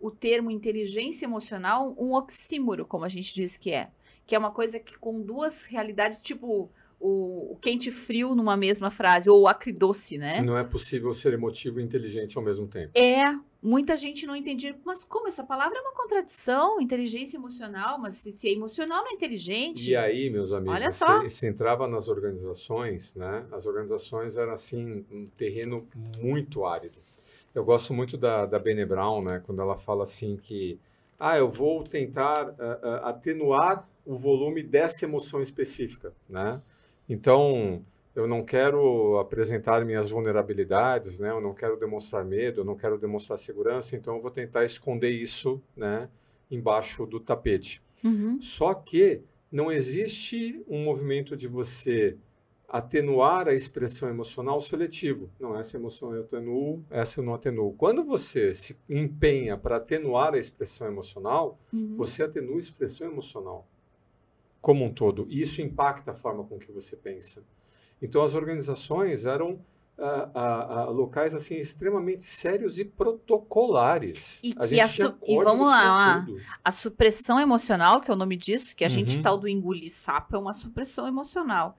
[0.00, 3.90] o termo inteligência emocional um oxímoro, como a gente diz que é.
[4.26, 8.56] Que é uma coisa que com duas realidades, tipo o, o quente e frio numa
[8.56, 10.40] mesma frase, ou o acridoce, né?
[10.42, 12.90] Não é possível ser emotivo e inteligente ao mesmo tempo.
[12.94, 13.22] É,
[13.62, 18.32] muita gente não entendia, mas como essa palavra é uma contradição, inteligência emocional, mas se,
[18.32, 19.90] se é emocional não é inteligente.
[19.90, 21.20] E aí, meus amigos, Olha só.
[21.20, 23.46] Você, você entrava nas organizações, né?
[23.52, 25.86] As organizações eram assim um terreno
[26.18, 27.05] muito árido.
[27.56, 29.42] Eu gosto muito da, da Bene Brown, né?
[29.46, 30.78] Quando ela fala assim que,
[31.18, 36.60] ah, eu vou tentar ah, ah, atenuar o volume dessa emoção específica, né?
[37.08, 37.80] Então,
[38.14, 41.30] eu não quero apresentar minhas vulnerabilidades, né?
[41.30, 45.08] Eu não quero demonstrar medo, eu não quero demonstrar segurança, então eu vou tentar esconder
[45.08, 46.10] isso, né?
[46.50, 47.82] Embaixo do tapete.
[48.04, 48.38] Uhum.
[48.38, 52.18] Só que não existe um movimento de você
[52.68, 55.30] atenuar a expressão emocional seletivo.
[55.38, 57.72] Não, essa emoção eu atenuo, essa eu não atenuo.
[57.74, 61.96] Quando você se empenha para atenuar a expressão emocional, Uhum.
[61.96, 63.66] você atenua a expressão emocional
[64.60, 65.26] como um todo.
[65.30, 67.42] E isso impacta a forma com que você pensa.
[68.02, 69.60] Então, as organizações eram
[69.98, 74.40] ah, ah, ah, locais assim extremamente sérios e protocolares.
[74.42, 76.26] E a que gente a su- e vamos lá.
[76.64, 79.22] A supressão emocional, que é o nome disso, que a gente Uhum.
[79.22, 81.76] tal do engolir sapo, é uma supressão emocional.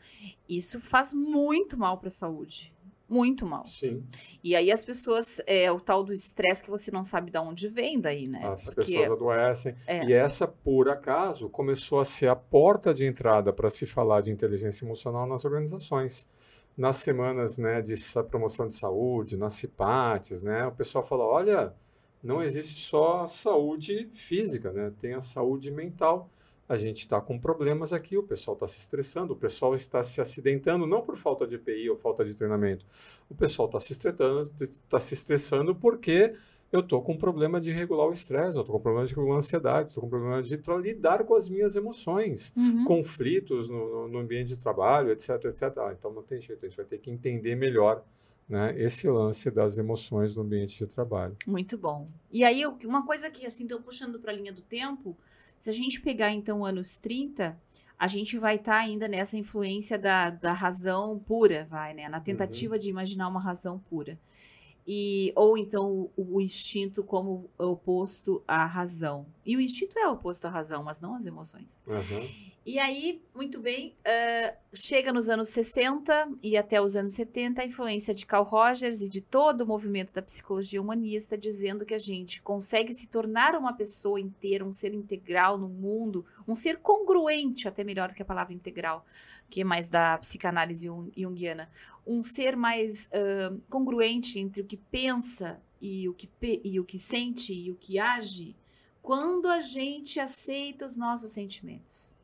[0.48, 2.74] Isso faz muito mal para a saúde.
[3.10, 3.64] Muito mal.
[3.66, 4.04] Sim.
[4.44, 7.70] E aí as pessoas, é o tal do estresse que você não sabe de onde
[7.70, 8.46] vem daí, né?
[8.46, 9.74] As Porque pessoas adoecem.
[9.88, 10.04] É.
[10.04, 14.30] E essa, por acaso, começou a ser a porta de entrada para se falar de
[14.30, 16.28] inteligência emocional nas organizações.
[16.78, 17.96] Nas semanas né, de
[18.30, 21.74] promoção de saúde, nas CIPATES, né, o pessoal fala, olha,
[22.22, 26.30] não existe só saúde física, né, tem a saúde mental.
[26.70, 30.20] A gente está com problemas aqui, o pessoal está se estressando, o pessoal está se
[30.22, 32.86] acidentando, não por falta de EPI ou falta de treinamento.
[33.30, 36.36] O pessoal está se está se estressando porque
[36.72, 39.14] eu estou com um problema de regular o estresse, eu estou com um problema de
[39.16, 42.84] regular a ansiedade, estou com um problema de lidar com as minhas emoções, Uhum.
[42.86, 45.64] conflitos no, no- ambiente de trabalho, etc, etc.
[45.78, 48.04] Ah, então não tem jeito, a gente vai ter que entender melhor
[48.50, 51.36] né, esse lance das emoções no ambiente de trabalho.
[51.46, 52.08] Muito bom.
[52.32, 55.18] E aí, uma coisa que, assim, então, puxando para a linha do tempo,
[55.60, 57.58] se a gente pegar, então, anos 30,
[58.00, 62.08] a gente vai estar ainda nessa influência da, da razão pura, vai, né?
[62.08, 64.18] Na tentativa de imaginar uma razão pura.
[64.88, 69.26] E, ou então o, o instinto como oposto à razão.
[69.46, 71.78] E o instinto é oposto à razão, mas não às emoções.
[71.88, 72.28] Aham.
[72.68, 77.66] E aí, muito bem, ah, chega nos anos 60 e até os anos 70 a
[77.66, 81.98] influência de Carl Rogers e de todo o movimento da psicologia humanista, dizendo que a
[81.98, 87.70] gente consegue se tornar uma pessoa inteira, um ser integral no mundo, um ser congruente,
[87.70, 89.06] até melhor do que a palavra integral,
[89.50, 91.70] que é mais da psicanálise jung- junguiana.
[92.06, 96.30] Um ser mais ah, congruente entre o que pensa e o que,
[96.64, 98.56] e o que sente e o que age,
[99.02, 102.16] quando a gente aceita os nossos sentimentos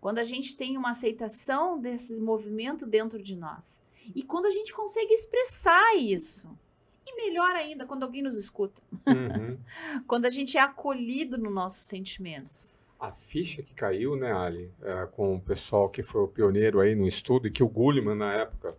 [0.00, 3.82] quando a gente tem uma aceitação desse movimento dentro de nós
[4.14, 6.56] e quando a gente consegue expressar isso
[7.04, 8.80] E melhor ainda, quando alguém nos escuta.
[9.06, 9.58] Uhum.
[10.06, 12.72] Quando a gente é acolhido nos nossos sentimentos.
[12.98, 16.94] A ficha que caiu, né, Ali, é, com o pessoal que foi o pioneiro aí
[16.94, 18.74] no estudo e que o Gulliman, na época,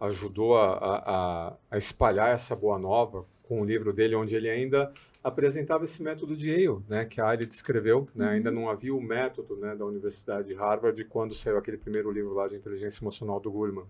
[0.00, 4.92] ajudou a, a, a espalhar essa boa nova com o livro dele, onde ele ainda
[5.22, 8.08] apresentava esse método de Yale, né, que a Ali descreveu.
[8.14, 12.10] Né, Ainda não havia o método né, da Universidade de Harvard quando saiu aquele primeiro
[12.10, 13.86] livro lá de inteligência emocional do Gulliman.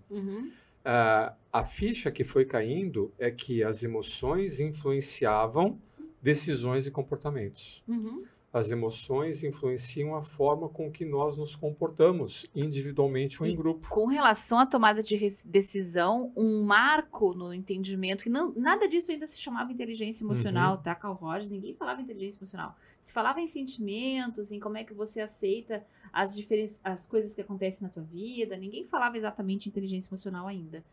[0.84, 5.78] Ah, a ficha que foi caindo é que as emoções influenciavam
[6.20, 7.82] decisões e comportamentos.
[7.86, 8.24] Uhum.
[8.52, 13.88] As emoções influenciam a forma com que nós nos comportamos, individualmente ou em E grupo.
[13.88, 19.26] Com relação à tomada de decisão, um marco no entendimento, que não, nada disso ainda
[19.26, 21.48] se chamava inteligência emocional, tá, Carl Rogers?
[21.48, 22.76] Ninguém falava em inteligência emocional.
[23.00, 25.82] Se falava em sentimentos, em como é que você aceita
[26.12, 28.54] as, diferen- as coisas que acontecem na tua vida.
[28.58, 30.84] Ninguém falava exatamente em inteligência emocional ainda.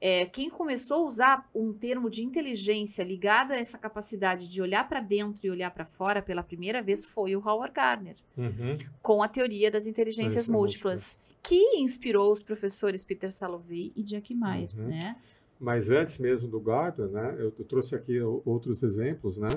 [0.00, 4.88] É, quem começou a usar um termo de inteligência ligada a essa capacidade de olhar
[4.88, 8.78] para dentro e olhar para fora pela primeira vez foi o Howard Gardner Uhum.
[9.02, 14.34] com a teoria das inteligências Inteligências múltiplas, que inspirou os professores Peter Salovey e Jack
[14.34, 14.88] Meyer, Uhum.
[14.88, 15.16] né?
[15.58, 19.50] Mas antes mesmo do Gardner, né, eu, eu trouxe aqui outros exemplos, né?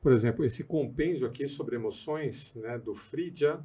[0.00, 3.60] Por exemplo, esse compêndio aqui sobre emoções, né, do Friedja,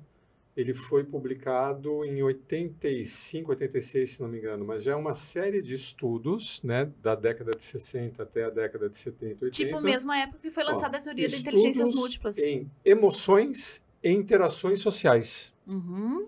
[0.56, 5.62] ele foi publicado em 85, 86, se não me engano, mas já é uma série
[5.62, 9.52] de estudos, né, da década de 60 até a década de 70, 80.
[9.52, 12.38] Tipo, mesma época que foi Ó, lançada a teoria estudos inteligências múltiplas.
[12.40, 15.54] Em emoções e interações sociais.
[15.66, 16.28] Uhum.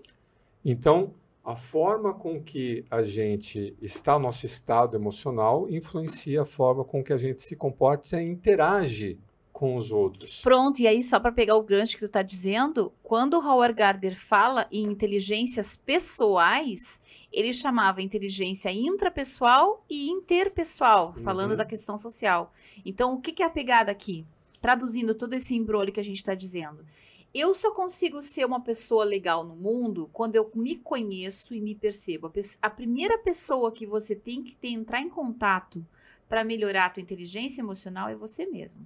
[0.64, 1.12] Então,
[1.44, 7.04] a forma com que a gente está, o nosso estado emocional, influencia a forma com
[7.04, 9.18] que a gente se comporta e interage
[9.54, 10.40] com os outros.
[10.42, 13.72] Pronto, e aí só para pegar o gancho que tu tá dizendo, quando o Howard
[13.74, 17.00] Gardner fala em inteligências pessoais,
[17.32, 21.56] ele chamava inteligência intrapessoal e interpessoal, falando Uhum.
[21.56, 22.52] da questão social.
[22.84, 24.26] Então, o que, que é a pegada aqui?
[24.60, 26.84] Traduzindo todo esse embrulho que a gente está dizendo.
[27.32, 31.74] Eu só consigo ser uma pessoa legal no mundo quando eu me conheço e me
[31.76, 32.26] percebo.
[32.26, 32.32] A,
[32.66, 35.84] a primeira pessoa que você tem que ter, entrar em contato
[36.28, 38.84] para melhorar a tua inteligência emocional é você mesmo.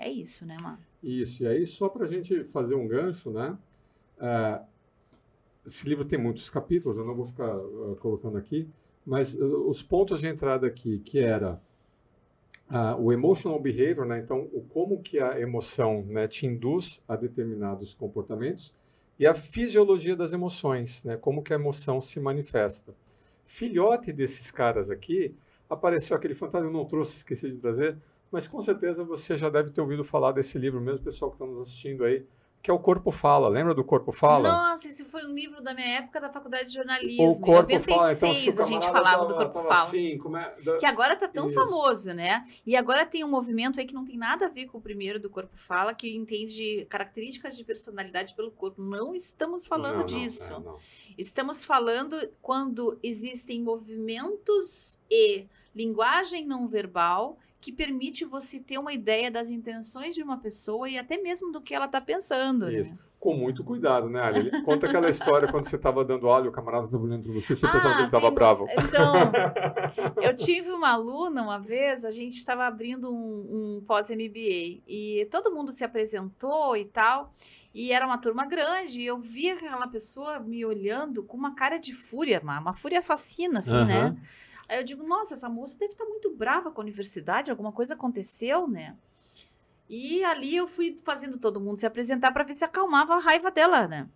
[0.00, 0.78] É isso, né, Má?
[1.02, 3.56] Isso, e aí só para a gente fazer um gancho, né?
[4.20, 4.62] ah,
[5.64, 8.68] esse livro tem muitos capítulos, eu não vou ficar ah, colocando aqui,
[9.04, 11.60] mas ah, os pontos de entrada aqui, que era
[12.68, 14.18] ah, o emotional behavior, né?
[14.18, 18.74] Então, o como que a emoção né, te induz a determinados comportamentos
[19.18, 21.16] e a fisiologia das emoções, né?
[21.16, 22.94] Como que a emoção se manifesta.
[23.44, 25.34] Filhote desses caras aqui,
[25.68, 27.96] apareceu aquele fantasma, eu não trouxe, esqueci de trazer,
[28.30, 31.46] mas com certeza você já deve ter ouvido falar desse livro, mesmo pessoal que está
[31.46, 32.24] nos assistindo aí,
[32.62, 33.48] que é o Corpo Fala.
[33.48, 34.46] Lembra do Corpo Fala?
[34.46, 37.26] Nossa, esse foi um livro da minha época da faculdade de jornalismo.
[37.30, 38.12] o Corpo em Fala.
[38.12, 39.80] Então, se 96 o a gente falava do tava- Corpo tava Fala.
[39.88, 41.54] Assim, como é, da- Que agora tá tão Isso.
[41.54, 42.44] famoso, né?
[42.66, 45.18] E agora tem um movimento aí que não tem nada a ver com o primeiro
[45.18, 48.82] do Corpo Fala, que entende características de personalidade pelo corpo.
[48.82, 50.52] Não estamos falando Não, não, disso.
[50.52, 50.76] é, não.
[51.16, 59.30] Estamos falando quando existem movimentos e linguagem não verbal que permite você ter uma ideia
[59.30, 62.94] das intenções de uma pessoa e até mesmo do que ela tá pensando, Isso.
[62.94, 62.98] né?
[63.18, 64.62] Com muito cuidado, né, Ali?
[64.62, 67.54] Conta aquela história quando você estava dando aula e o camarada estava olhando para você,
[67.54, 68.66] você pensava que ele estava Ah, bravo.
[68.72, 69.14] Então,
[70.24, 75.52] eu tive uma aluna uma vez, a gente estava abrindo um, um pós-MBA e todo
[75.52, 77.34] mundo se apresentou e tal,
[77.74, 81.76] e era uma turma grande, e eu vi aquela pessoa me olhando com uma cara
[81.76, 83.84] de fúria, uma, uma fúria assassina, assim, Aham.
[83.84, 84.16] né?
[84.70, 87.94] Aí eu digo, nossa, essa moça deve estar muito brava com a universidade, alguma coisa
[87.94, 88.96] aconteceu, né?
[89.88, 93.50] E ali eu fui fazendo todo mundo se apresentar para ver se acalmava a raiva
[93.50, 94.08] dela, né?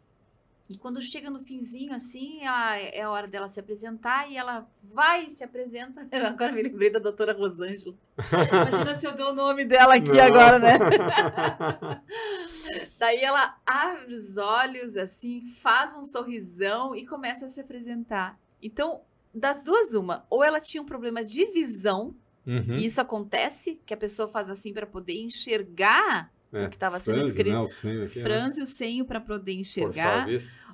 [0.70, 4.66] E quando chega no finzinho, assim, ela- é a hora dela se apresentar e ela
[4.84, 6.06] vai e se apresenta.
[6.12, 7.96] Eu agora me lembrei da doutora Rosângela.
[8.70, 10.24] Imagina se eu dou o nome dela aqui Não.
[10.24, 10.78] agora, né?
[12.96, 18.38] Daí ela abre os olhos, assim, faz um sorrisão e começa a se apresentar.
[18.62, 19.02] Então,
[19.34, 20.24] das duas, uma.
[20.30, 22.14] Ou ela tinha um problema de visão,
[22.46, 22.74] Uhum.
[22.76, 26.98] e isso acontece, que a pessoa faz assim para poder enxergar É, o que estava
[26.98, 27.52] sendo franze, escrito.
[27.54, 28.22] né, o senho aqui, né?
[28.22, 30.26] Franze o senho para poder enxergar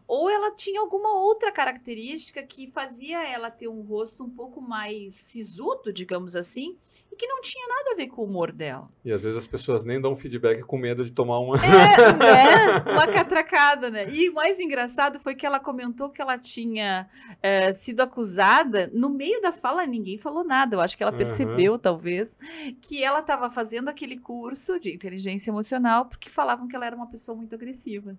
[0.08, 5.14] ou ela tinha alguma outra característica que fazia ela ter um rosto um pouco mais
[5.14, 6.76] sisudo, digamos assim,
[7.20, 8.88] que não tinha nada a ver com o humor dela.
[9.04, 11.56] E às vezes as pessoas nem dão feedback com medo de tomar uma.
[11.56, 12.80] É, né?
[12.90, 14.08] Uma catracada, né?
[14.10, 17.08] E o mais engraçado foi que ela comentou que ela tinha
[17.42, 18.90] eh, sido acusada.
[18.94, 20.76] No meio da fala, ninguém falou nada.
[20.76, 22.38] Eu acho que ela percebeu, talvez,
[22.80, 27.08] que ela estava fazendo aquele curso de inteligência emocional porque falavam que ela era uma
[27.08, 28.16] pessoa muito agressiva.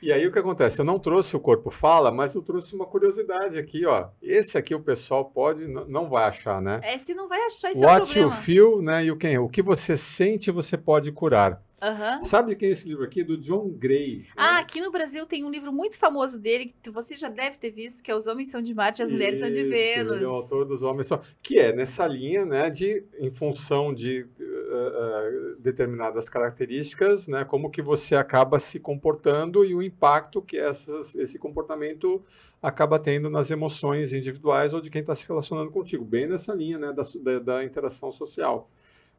[0.00, 0.80] E aí o que acontece?
[0.80, 4.08] Eu não trouxe o corpo fala, mas eu trouxe uma curiosidade aqui, ó.
[4.22, 6.74] Esse aqui o pessoal pode, não vai achar, né?
[6.82, 7.90] É, se não vai achar, isso é um
[8.28, 8.32] Cinema.
[8.32, 9.44] Feel né, e o Hill.
[9.44, 11.62] O que você sente, você pode curar.
[11.82, 12.22] Aham.
[12.22, 13.24] Sabe quem é esse livro aqui?
[13.24, 14.26] Do John Gray.
[14.36, 17.70] Ah, aqui no Brasil tem um livro muito famoso dele, que você já deve ter
[17.70, 20.16] visto, que é Os Homens São de Marte e as Mulheres São de Isso, Vênus.
[20.16, 21.20] Ele é o autor dos Homens São...
[21.42, 27.70] Que é nessa linha, né, de, em função de eh, eh, determinadas características, né, como
[27.70, 32.22] que você acaba se comportando e o impacto que essas, esse comportamento
[32.60, 36.04] acaba tendo nas emoções individuais ou de quem está se relacionando contigo.
[36.04, 38.70] Bem nessa linha, né, da, da, da interação social.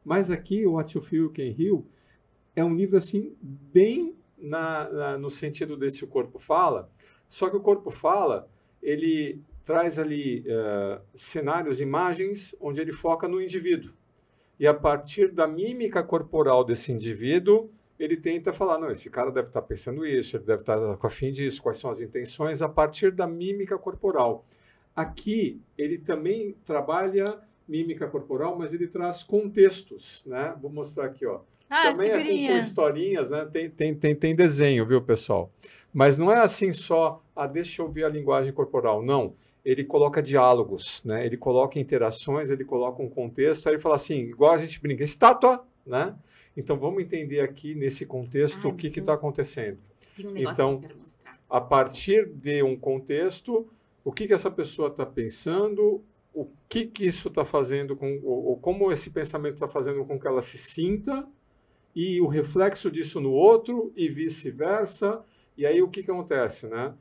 [0.04, 1.84] Mas aqui, o What You Feel, Can Heal,
[2.54, 6.90] é um livro assim bem na, na- no sentido desse o corpo fala,
[7.28, 8.48] só que o corpo fala
[8.82, 13.92] ele traz ali eh, cenários, imagens onde ele foca no indivíduo
[14.58, 19.46] e a partir da mímica corporal desse indivíduo ele tenta falar não esse cara deve
[19.48, 22.68] estar pensando isso, ele deve estar com a fim disso, quais são as intenções a
[22.68, 24.44] partir da mímica corporal.
[24.94, 27.38] Aqui ele também trabalha
[27.68, 30.54] mímica corporal, mas ele traz contextos, né?
[30.60, 31.40] Vou mostrar aqui, ó
[31.74, 33.48] Ah, também é com, com historinhas, né?
[33.50, 35.50] Tem, tem, tem, tem desenho, viu, pessoal?
[35.90, 39.02] Mas não é assim só, ah, deixa eu ver a linguagem corporal.
[39.02, 39.34] Não.
[39.64, 41.24] Ele coloca diálogos, né?
[41.24, 45.02] Ele coloca interações, ele coloca um contexto, aí ele fala assim, igual a gente brinca,
[45.02, 46.14] estátua, né?
[46.54, 49.78] Então vamos entender aqui nesse contexto Ai, o que está acontecendo.
[50.14, 51.32] Tem um negócio Então, que eu quero mostrar.
[51.48, 53.66] A partir de um contexto,
[54.04, 56.02] o que, que essa pessoa está pensando,
[56.34, 60.18] o que, que isso está fazendo com, ou, ou como esse pensamento está fazendo com
[60.18, 61.26] que ela se sinta,
[61.94, 65.22] e o reflexo disso no outro, e vice-versa.
[65.56, 66.94] E aí o que, que acontece, né?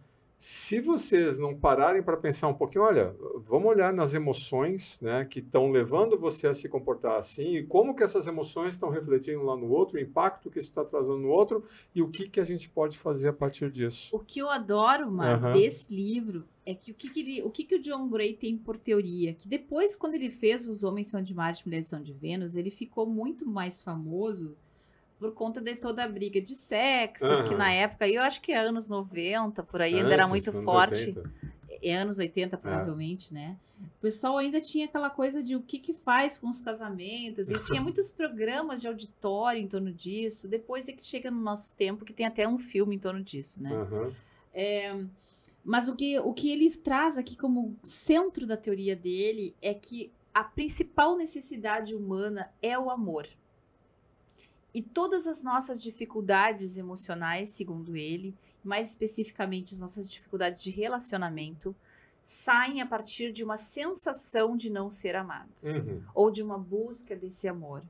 [0.43, 3.15] Se vocês não pararem para pensar um pouquinho, olha,
[3.45, 7.95] vamos olhar nas emoções, né, que estão levando você a se comportar assim, e como
[7.95, 11.27] que essas emoções estão refletindo lá no outro, o impacto que isso está trazendo no
[11.27, 11.63] outro,
[11.93, 14.15] e o que, que a gente pode fazer a partir disso.
[14.15, 15.53] O que eu adoro, Mar, Aham.
[15.53, 18.57] desse livro é que o que, que ele, o que, que o John Gray tem
[18.57, 19.35] por teoria?
[19.35, 22.71] Que depois, quando ele fez Os Homens São de Marte Mulheres São de Vênus, ele
[22.71, 24.57] ficou muito mais famoso
[25.22, 27.57] por conta de toda a briga de sexos, que Aham.
[27.57, 31.09] na época, eu acho que é anos 90, por aí, ainda era Antes, muito forte.
[31.09, 31.32] 80.
[31.84, 33.55] É anos 80, provavelmente, né?
[33.80, 37.53] O pessoal ainda tinha aquela coisa de o que que faz com os casamentos, e
[37.65, 40.47] tinha muitos programas de auditório em torno disso.
[40.47, 43.61] Depois é que chega no nosso tempo, que tem até um filme em torno disso,
[43.61, 43.72] né?
[43.72, 45.09] Aham.
[45.63, 50.11] Mas o que, o que ele traz aqui como centro da teoria dele é que
[50.34, 53.28] a principal necessidade humana é o amor.
[54.74, 61.76] E todas as nossas dificuldades emocionais, segundo ele, mais especificamente as nossas dificuldades de relacionamento,
[62.24, 66.03] saem a partir de uma sensação de não ser amado Uhum.
[66.13, 67.84] ou de uma busca desse amor.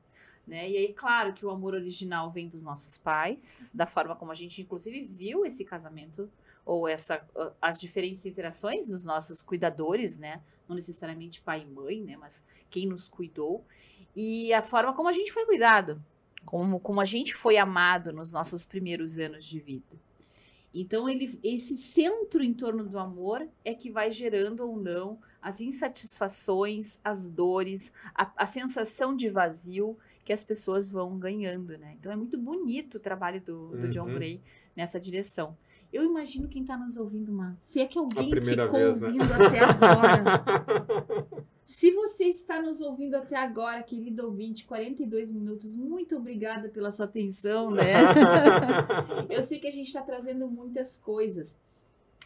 [0.46, 0.70] Né?
[0.70, 4.34] E aí, claro que o amor original vem dos nossos pais, da forma como a
[4.34, 6.28] gente, inclusive, viu esse casamento,
[6.64, 10.40] ou essa, ah, as diferentes interações dos nossos cuidadores, né?
[10.68, 12.16] Não necessariamente pai e mãe, né?
[12.16, 13.64] Mas quem nos cuidou.
[14.16, 16.02] E a forma como a gente foi cuidado,
[16.44, 20.00] como, como a gente foi amado nos nossos primeiros anos de vida.
[20.74, 25.60] Então, ele, esse centro em torno do amor é que vai gerando ou não as
[25.60, 31.96] insatisfações, as dores, a, a sensação de vazio que as pessoas vão ganhando, né?
[31.98, 34.14] Então é muito bonito o trabalho do, do John Uhum.
[34.14, 34.40] Gray
[34.74, 35.56] nessa direção.
[35.92, 37.56] Eu imagino quem está nos ouvindo, Mar.
[37.60, 39.06] Se é que alguém ficou vez, né?
[39.06, 41.42] ouvindo até agora.
[41.64, 47.06] Se você está nos ouvindo até agora, querido ouvinte, 42 minutos, muito obrigada pela sua
[47.06, 47.94] atenção, né?
[49.30, 51.56] Eu sei que a gente está trazendo muitas coisas,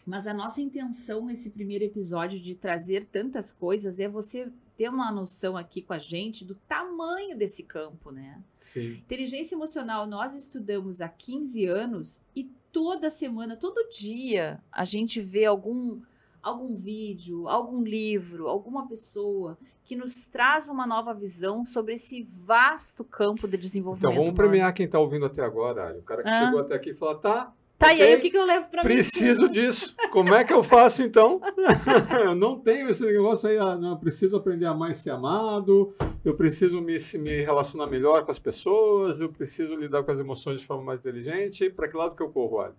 [0.05, 5.11] mas a nossa intenção nesse primeiro episódio de trazer tantas coisas é você ter uma
[5.11, 8.41] noção aqui com a gente do tamanho desse campo, né?
[8.59, 8.93] Sim.
[8.97, 15.45] Inteligência emocional nós estudamos há 15 anos e toda semana, todo dia, a gente vê
[15.45, 15.99] algum
[16.43, 23.03] algum vídeo, algum livro, alguma pessoa que nos traz uma nova visão sobre esse vasto
[23.03, 24.11] campo de desenvolvimento.
[24.13, 24.49] Então vamos humano.
[24.49, 25.89] premiar quem está ouvindo até agora.
[25.89, 25.99] Ari.
[25.99, 26.45] O cara que Ah.
[26.45, 28.83] chegou até aqui e falou: tá, Tá, e aí o que, que eu levo pra
[28.83, 28.89] mim?
[28.89, 29.95] preciso disso.
[30.11, 31.39] Como é que eu faço então?
[32.23, 35.93] eu não tenho esse negócio aí, ah, não, eu preciso aprender a mais ser amado,
[36.25, 40.59] eu preciso me, me relacionar melhor com as pessoas, eu preciso lidar com as emoções
[40.59, 41.69] de forma mais inteligente.
[41.69, 42.73] Para que lado que eu corro, Ali?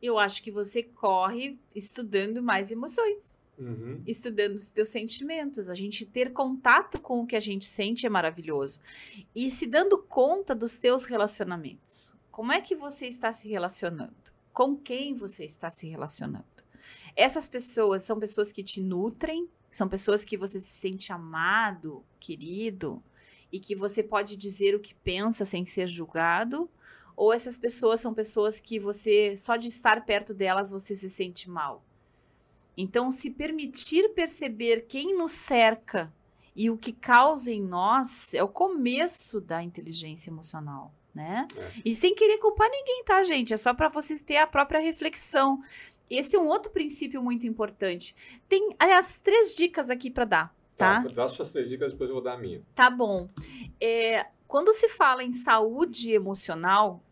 [0.00, 4.02] Eu acho que você corre estudando mais emoções, Uhum.
[4.06, 5.68] estudando os teus sentimentos.
[5.68, 8.80] A gente ter contato com o que a gente sente é maravilhoso.
[9.34, 12.14] E se dando conta dos teus relacionamentos.
[12.32, 14.32] Como é que você está se relacionando?
[14.54, 16.46] Com quem você está se relacionando?
[17.14, 23.02] Essas pessoas são pessoas que te nutrem, são pessoas que você se sente amado, querido,
[23.52, 26.70] e que você pode dizer o que pensa sem ser julgado,
[27.14, 31.50] ou essas pessoas são pessoas que você só de estar perto delas você se sente
[31.50, 31.84] mal.
[32.74, 36.10] Então, se permitir perceber quem nos cerca
[36.54, 41.46] E o que causa em nós é o começo da inteligência emocional, né?
[41.56, 41.70] É.
[41.84, 43.52] E sem querer culpar ninguém, tá, gente?
[43.52, 45.60] É só para você ter a própria reflexão.
[46.10, 48.14] Esse é um outro princípio muito importante.
[48.48, 51.02] Tem, aliás, três dicas aqui para dar, tá?
[51.02, 51.08] tá?
[51.08, 52.62] Dá suas três dicas, depois eu vou dar a minha.
[52.74, 53.28] Tá bom.
[53.80, 57.02] É, quando se fala em saúde emocional,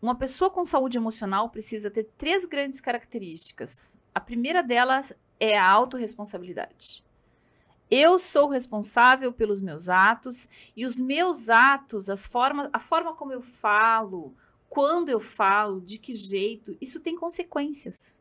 [0.00, 3.98] uma pessoa com saúde emocional precisa ter três grandes características.
[4.14, 7.04] A primeira delas é a autorresponsabilidade.
[7.90, 13.32] Eu sou responsável pelos meus atos e os meus atos, as formas, a forma como
[13.32, 14.34] eu falo,
[14.68, 18.20] quando eu falo, de que jeito, isso tem consequências.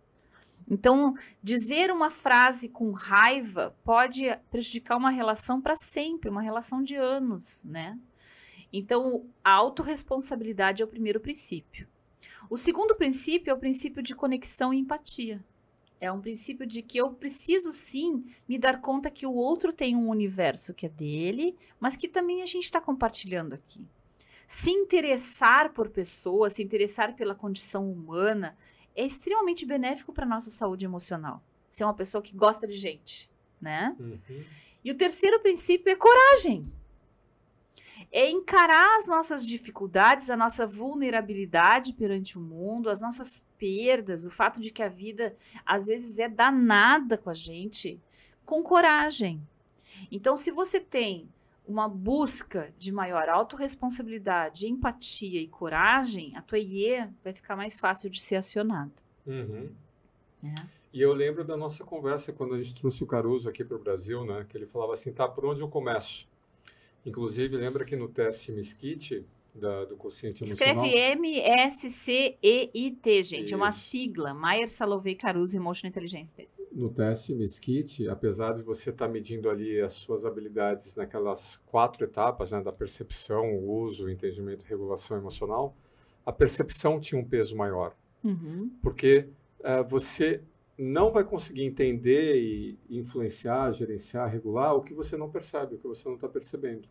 [0.70, 6.96] Então, dizer uma frase com raiva pode prejudicar uma relação para sempre, uma relação de
[6.96, 7.98] anos, né?
[8.72, 11.88] Então, a autorresponsabilidade é o primeiro princípio.
[12.50, 15.44] O segundo princípio é o princípio de conexão e empatia.
[16.00, 19.96] É um princípio de que eu preciso sim me dar conta que o outro tem
[19.96, 23.88] um universo que é dele, mas que também a gente está compartilhando aqui.
[24.46, 28.56] Se interessar por pessoas, se interessar pela condição humana,
[28.96, 31.44] é extremamente benéfico para nossa saúde emocional.
[31.70, 33.30] Ser uma pessoa que gosta de gente,
[33.60, 33.96] né?
[34.00, 34.44] Uhum.
[34.84, 36.72] E o terceiro princípio é coragem.
[38.12, 44.32] É encarar as nossas dificuldades, a nossa vulnerabilidade perante o mundo, as nossas perdas, o
[44.32, 45.36] fato de que a vida
[45.66, 48.00] às vezes é danada com a gente,
[48.46, 49.46] com coragem.
[50.12, 51.30] Então, se você tem
[51.68, 58.10] uma busca de maior autorresponsabilidade, empatia e coragem, a tua IE vai ficar mais fácil
[58.10, 58.94] de ser acionada.
[59.26, 59.70] Uhum.
[60.44, 60.56] É.
[60.94, 63.80] E eu lembro da nossa conversa quando a gente trouxe o Caruso aqui para o
[63.80, 64.46] Brasil, né?
[64.48, 66.27] Que ele falava assim, tá, por onde eu começo?
[67.08, 69.26] Inclusive, lembra que no teste Mesquite,
[69.58, 70.86] da, do consciente emocional.
[70.86, 72.44] Escreve M-S-C-E-I-T,
[73.24, 73.46] gente.
[73.46, 73.54] Isso.
[73.54, 74.34] É uma sigla.
[74.34, 76.60] Maier Salovey Caruso Emotional Intelligence Test.
[76.72, 82.04] No teste Mesquite, apesar de você estar tá medindo ali as suas habilidades naquelas quatro
[82.04, 85.76] etapas, né, da percepção, uso, entendimento regulação emocional,
[86.26, 87.96] a percepção tinha um peso maior.
[88.24, 88.70] Uhum.
[88.82, 89.30] Porque
[89.60, 90.42] uh, você
[90.78, 95.88] não vai conseguir entender e influenciar, gerenciar, regular o que você não percebe, o que
[95.88, 96.88] você não está percebendo.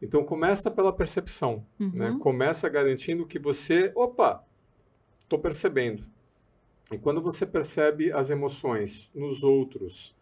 [0.00, 1.86] Então começa pela percepção, né?
[1.86, 1.92] uhum.
[1.92, 2.18] né?
[2.20, 4.44] Começa garantindo que você, opa,
[5.18, 6.04] estou percebendo.
[6.92, 10.14] E quando você percebe as emoções nos outros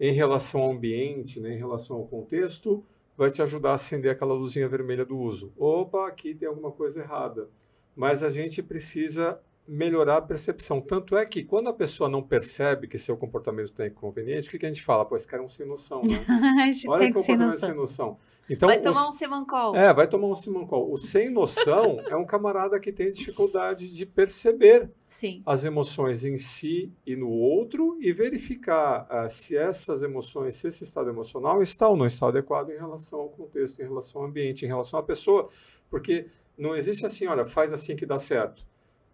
[0.00, 2.84] em relação ao ambiente, né, em relação ao contexto,
[3.16, 5.52] vai te ajudar a acender aquela luzinha vermelha do uso.
[5.56, 7.48] Opa, aqui tem alguma coisa errada.
[7.94, 10.80] Mas a gente precisa melhorar a percepção.
[10.80, 14.58] Tanto é que quando a pessoa não percebe que seu comportamento está inconveniente, o que,
[14.58, 15.04] que a gente fala?
[15.04, 16.24] Pô, esse cara é um sem noção, né?
[16.88, 18.18] Olha que comportamento sem noção.
[18.50, 19.76] Então, vai tomar um semancol.
[19.76, 20.92] É, vai tomar um semancol.
[20.92, 25.42] O sem noção é um camarada que tem dificuldade de perceber Sim.
[25.46, 30.82] as emoções em si e no outro e verificar uh, se essas emoções, se esse
[30.82, 34.64] estado emocional está ou não está adequado em relação ao contexto, em relação ao ambiente,
[34.64, 35.48] em relação à pessoa.
[35.88, 36.26] Porque
[36.58, 38.66] não existe assim, olha, faz assim que dá certo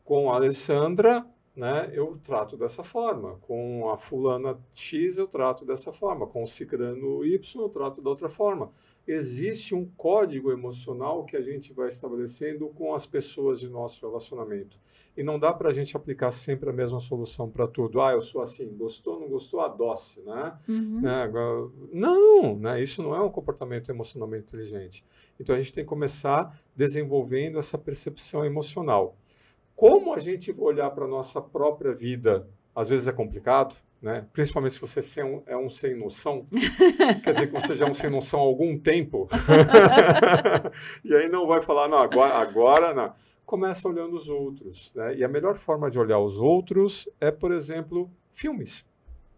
[0.09, 1.23] com a Alessandra,
[1.55, 3.37] né, eu trato dessa forma.
[3.43, 6.27] Com a fulana X, eu trato dessa forma.
[6.27, 8.71] Com o cicrano Y, eu trato da outra forma.
[9.07, 14.81] Existe um código emocional que a gente vai estabelecendo com as pessoas de nosso relacionamento.
[15.15, 18.01] E não dá para a gente aplicar sempre a mesma solução para tudo.
[18.01, 20.59] Ah, eu sou assim, gostou, não gostou, adoce, né?
[20.67, 21.03] Uhum.
[21.03, 21.31] né?
[21.93, 22.83] Não, né?
[22.83, 25.05] isso não é um comportamento emocionalmente inteligente.
[25.39, 29.15] Então, a gente tem que começar desenvolvendo essa percepção emocional
[29.79, 34.27] como a gente olhar para a nossa própria vida, às vezes é complicado, né?
[34.33, 36.45] principalmente se você é um, é um sem noção,
[37.23, 39.29] quer dizer que você já é um sem noção há algum tempo,
[41.05, 43.13] e aí não vai falar, não, agora, agora não.
[43.47, 44.93] Começa olhando os outros.
[44.95, 45.19] Né?
[45.19, 48.85] E a melhor forma de olhar os outros é, por exemplo, filmes.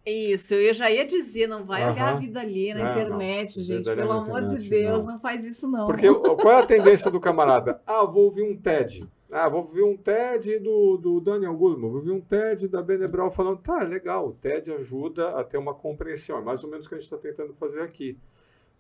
[0.07, 1.93] Isso, eu já ia dizer, não vai uhum.
[1.93, 3.85] olhar a vida ali na internet, não, gente.
[3.85, 5.13] Pelo amor internet, de Deus, não.
[5.13, 5.21] não.
[5.21, 5.85] faz isso, não.
[5.85, 7.83] Porque qual é a tendência do camarada?
[7.87, 9.07] Ah, vou ouvir um TED.
[9.33, 13.31] Ah, vou ver um TED do, do Daniel Goleman, vou ver um TED da Benebral
[13.31, 16.89] falando, tá, legal, o TED ajuda a ter uma compreensão, é mais ou menos o
[16.89, 18.19] que a gente está tentando fazer aqui.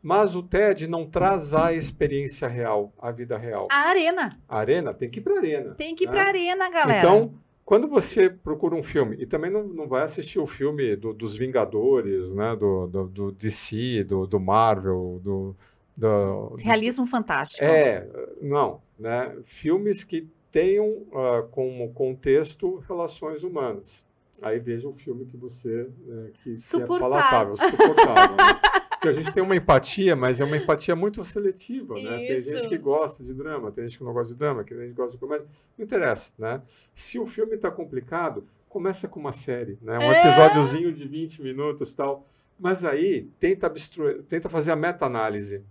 [0.02, 3.68] Mas o TED não traz a experiência real, a vida real.
[3.70, 4.30] A arena.
[4.48, 5.74] A arena, tem que ir para arena.
[5.74, 6.12] Tem que ir né?
[6.12, 6.98] para arena, galera.
[6.98, 7.34] Então,
[7.64, 11.36] quando você procura um filme, e também não, não vai assistir o filme do, dos
[11.36, 15.54] Vingadores, né, do, do, do DC, do, do Marvel, do,
[15.96, 16.56] do...
[16.58, 17.64] Realismo fantástico.
[17.64, 18.08] É,
[18.40, 24.04] não, né, filmes que tenham uh, como contexto relações humanas.
[24.42, 28.36] Aí veja o filme que você né, que, que, é palatável, suportável.
[28.36, 28.60] né?
[28.90, 32.18] Porque a gente tem uma empatia, mas é uma empatia muito seletiva, né?
[32.18, 34.90] Tem gente que gosta de drama, tem gente que não gosta de drama, tem gente
[34.90, 35.46] que gosta de comédia.
[35.78, 36.60] Não interessa, né?
[36.94, 39.98] Se o filme está complicado, começa com uma série, né?
[39.98, 40.20] Um é.
[40.20, 42.26] episódiozinho de 20 minutos tal.
[42.58, 45.62] Mas aí tenta, abstruir, tenta fazer a meta-análise.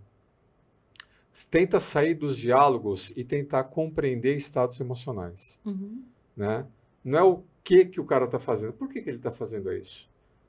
[1.50, 5.58] Tenta sair dos diálogos e tentar compreender estados emocionais.
[5.64, 6.02] Uhum.
[6.36, 6.66] Né?
[7.04, 8.72] Não é o que, que o cara está fazendo.
[8.72, 10.08] Por que, que ele está fazendo isso?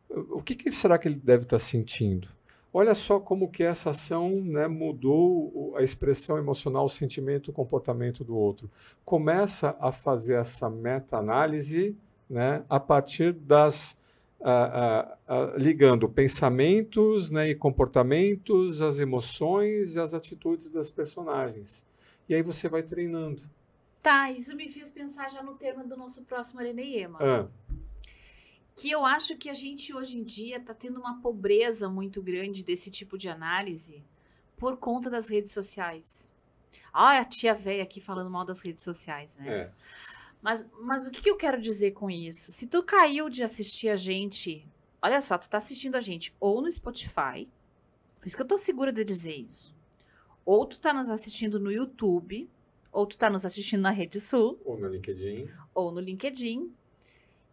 [0.09, 2.27] O que, que, será que ele deve estar tá sentindo?
[2.73, 8.23] Olha só como que essa ação né, mudou a expressão emocional, o sentimento, o comportamento
[8.23, 8.69] do outro.
[9.03, 11.97] Começa a fazer essa meta-análise
[12.29, 13.97] né, a partir das
[15.57, 21.85] ligando pensamentos né, e comportamentos, as emoções e as atitudes das personagens.
[22.27, 23.41] E aí você vai treinando.
[24.01, 27.19] Tá, isso me fez pensar já no tema do nosso próximo Areneema.
[27.21, 27.47] Ah.
[28.75, 32.63] Que eu acho que a gente hoje em dia está tendo uma pobreza muito grande
[32.63, 34.03] desse tipo de análise
[34.57, 36.31] por conta das redes sociais.
[36.91, 39.47] Ah, a tia velha aqui falando mal das redes sociais, né?
[39.47, 39.71] É.
[40.41, 42.51] Mas, mas o que, que eu quero dizer com isso?
[42.51, 44.67] Se tu caiu de assistir a gente,
[45.01, 47.47] olha só, tu tá assistindo a gente ou no Spotify,
[48.19, 49.75] por isso que eu tô segura de dizer isso.
[50.45, 52.49] Ou tu tá nos assistindo no YouTube,
[52.91, 54.59] ou tu tá nos assistindo na Rede Sul.
[54.65, 55.49] Ou no LinkedIn.
[55.73, 56.73] Ou no LinkedIn.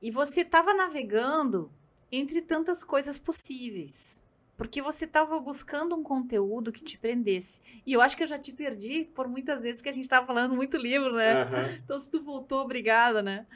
[0.01, 1.71] E você tava navegando
[2.11, 4.23] entre tantas coisas possíveis.
[4.59, 7.61] Porque você estava buscando um conteúdo que te prendesse.
[7.87, 10.27] E eu acho que eu já te perdi por muitas vezes, porque a gente estava
[10.27, 11.45] falando muito livro, né?
[11.45, 11.79] Uhum.
[11.85, 13.47] Então, se tu voltou, obrigada, né?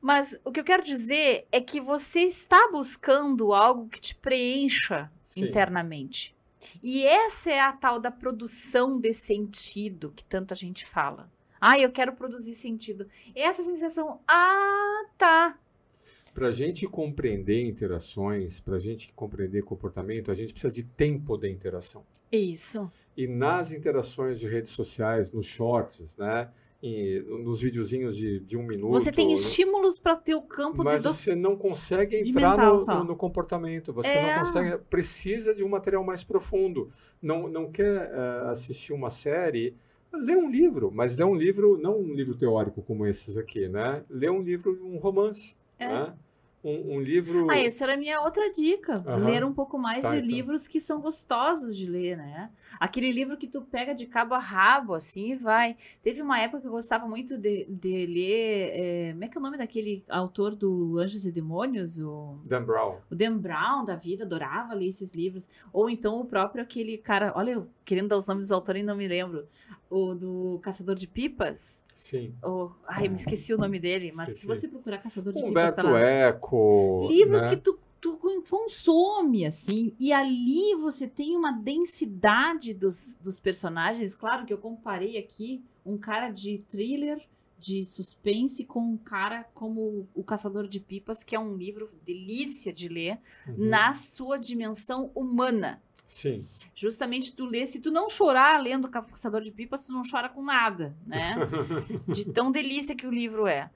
[0.00, 5.08] Mas o que eu quero dizer é que você está buscando algo que te preencha
[5.22, 5.44] Sim.
[5.44, 6.36] internamente.
[6.82, 11.30] E essa é a tal da produção de sentido que tanta gente fala.
[11.60, 13.08] Ah, eu quero produzir sentido.
[13.36, 15.56] Essa sensação, ah, tá.
[16.34, 21.36] Para a gente compreender interações, para a gente compreender comportamento, a gente precisa de tempo
[21.36, 22.04] de interação.
[22.32, 22.90] Isso.
[23.16, 26.50] E nas interações de redes sociais, nos shorts, né?
[26.82, 28.92] E nos videozinhos de, de um minuto.
[28.92, 33.04] Você tem estímulos para ter o campo mas de você não consegue entrar no, no,
[33.04, 33.92] no, comportamento.
[33.92, 34.36] Você é.
[34.36, 34.78] não consegue.
[34.90, 36.90] Precisa de um material mais profundo.
[37.22, 39.74] Não, não quer uh, assistir uma série.
[40.12, 44.04] Lê um livro, mas lê um livro, não um livro teórico como esses aqui, né?
[44.10, 45.56] Lê um livro, um romance.
[45.78, 45.88] É.
[45.88, 46.14] Né?
[46.64, 47.50] Um, um, livro.
[47.50, 49.04] Ah, essa era a minha outra dica.
[49.06, 49.24] Uhum.
[49.24, 50.28] Ler um pouco mais tá, de então.
[50.28, 52.48] livros que são gostosos de ler, né?
[52.80, 55.76] Aquele livro que tu pega de cabo a rabo, assim, e vai.
[56.02, 58.70] Teve uma época que eu gostava muito de, de ler.
[58.72, 61.98] É, como é que é o nome daquele autor do Anjos e Demônios?
[61.98, 62.96] O Dan Brown.
[63.10, 65.48] O Dan Brown da vida, adorava ler esses livros.
[65.72, 67.32] Ou então o próprio aquele cara.
[67.36, 69.46] Olha, eu querendo dar os nomes dos autores e não me lembro.
[69.90, 71.84] O do Caçador de Pipas.
[71.94, 72.34] Sim.
[72.42, 74.40] O, ai, eu me esqueci o nome dele, mas esqueci.
[74.40, 76.00] se você procurar Caçador de Humberto Pipas, tá lá.
[76.00, 77.06] Eco.
[77.08, 77.50] Livros né?
[77.50, 78.18] que tu, tu
[78.48, 84.14] consome, assim, e ali você tem uma densidade dos, dos personagens.
[84.14, 87.20] Claro que eu comparei aqui um cara de thriller,
[87.58, 92.72] de suspense, com um cara como O Caçador de Pipas, que é um livro delícia
[92.72, 93.54] de ler, Uhum.
[93.68, 95.80] na sua dimensão humana.
[96.06, 96.46] Sim.
[96.74, 100.42] Justamente tu lê, se tu não chorar lendo Caçador de Pipas, tu não chora com
[100.42, 101.36] nada, né?
[102.08, 103.70] de tão delícia que o livro é.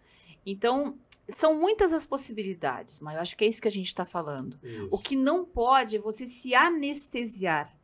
[0.44, 0.98] Então,
[1.28, 4.58] são muitas as possibilidades, mas eu acho que é isso que a gente está falando.
[4.62, 4.88] Isso.
[4.90, 7.74] O que não pode é você se anestesiar,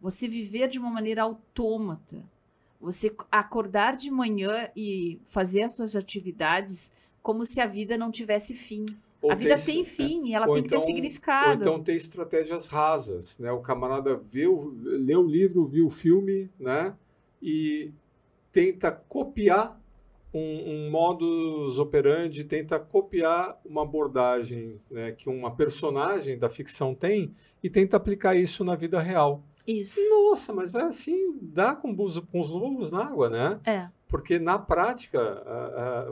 [0.00, 2.24] você viver de uma maneira autômata,
[2.80, 6.90] você acordar de manhã e fazer as suas atividades
[7.22, 8.84] como se a vida não tivesse fim.
[9.30, 11.50] A vida ter- tem fim e ela tem que ter então- significado.
[11.50, 13.52] Ou então ter estratégias rasas, né?
[13.52, 16.94] O camarada vê o, lê o livro, viu o filme, né?
[17.40, 17.92] E
[18.50, 19.80] tenta copiar
[20.34, 20.40] um,
[20.86, 27.68] um modus operandi, tenta copiar uma abordagem né, que uma personagem da ficção tem e
[27.68, 29.42] tenta aplicar isso na vida real.
[29.66, 30.00] Isso.
[30.10, 33.60] Nossa, mas vai assim, dá com, com os lobos na água, né?
[33.64, 33.88] É.
[34.12, 35.42] Porque na prática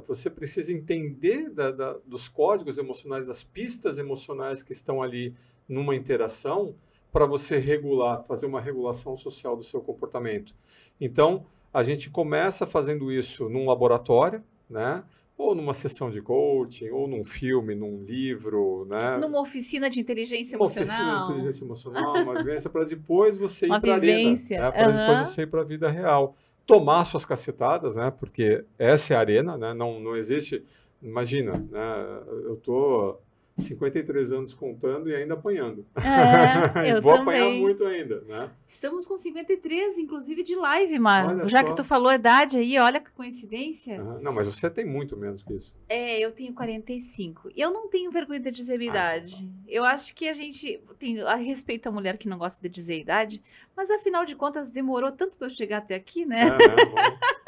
[0.06, 5.34] você precisa entender da- da- dos códigos emocionais, das pistas emocionais que estão ali
[5.68, 6.74] numa interação
[7.12, 10.54] para você regular, fazer uma regulação social do seu comportamento.
[11.00, 15.04] Então a gente começa fazendo isso num laboratório, né?
[15.36, 19.16] Ou numa sessão de coaching, ou num filme, num livro, né?
[19.18, 21.24] Numa oficina de inteligência uma oficina de emocional.
[21.24, 24.70] inteligência emocional, uma vivência para depois você ir Uma para a arena, né?
[24.70, 24.98] para aham.
[24.98, 26.34] depois você ir para a vida real.
[26.70, 28.12] Tomar suas cacetadas, né?
[28.12, 29.74] Porque essa é a arena, né?
[29.74, 30.64] Não, não existe.
[31.02, 32.22] Imagina, né?
[32.44, 33.18] Eu tô
[33.60, 35.86] 53 anos contando e ainda apanhando.
[35.96, 37.40] É, eu vou também.
[37.40, 38.50] apanhar muito ainda, né?
[38.66, 40.98] Estamos com 53, inclusive de live.
[41.00, 41.66] Olha Já só.
[41.66, 44.02] que tu falou a idade aí, olha que coincidência.
[44.20, 45.74] Não, mas você tem muito menos que isso.
[45.88, 47.50] É, eu tenho 45.
[47.56, 49.50] Eu não tenho vergonha de dizer minha Ah, idade.
[49.68, 52.98] Eu acho que a gente tem a respeito a mulher que não gosta de dizer
[53.00, 53.42] idade,
[53.76, 56.40] mas afinal de contas demorou tanto para eu chegar até aqui, né?
[56.42, 57.18] É, né?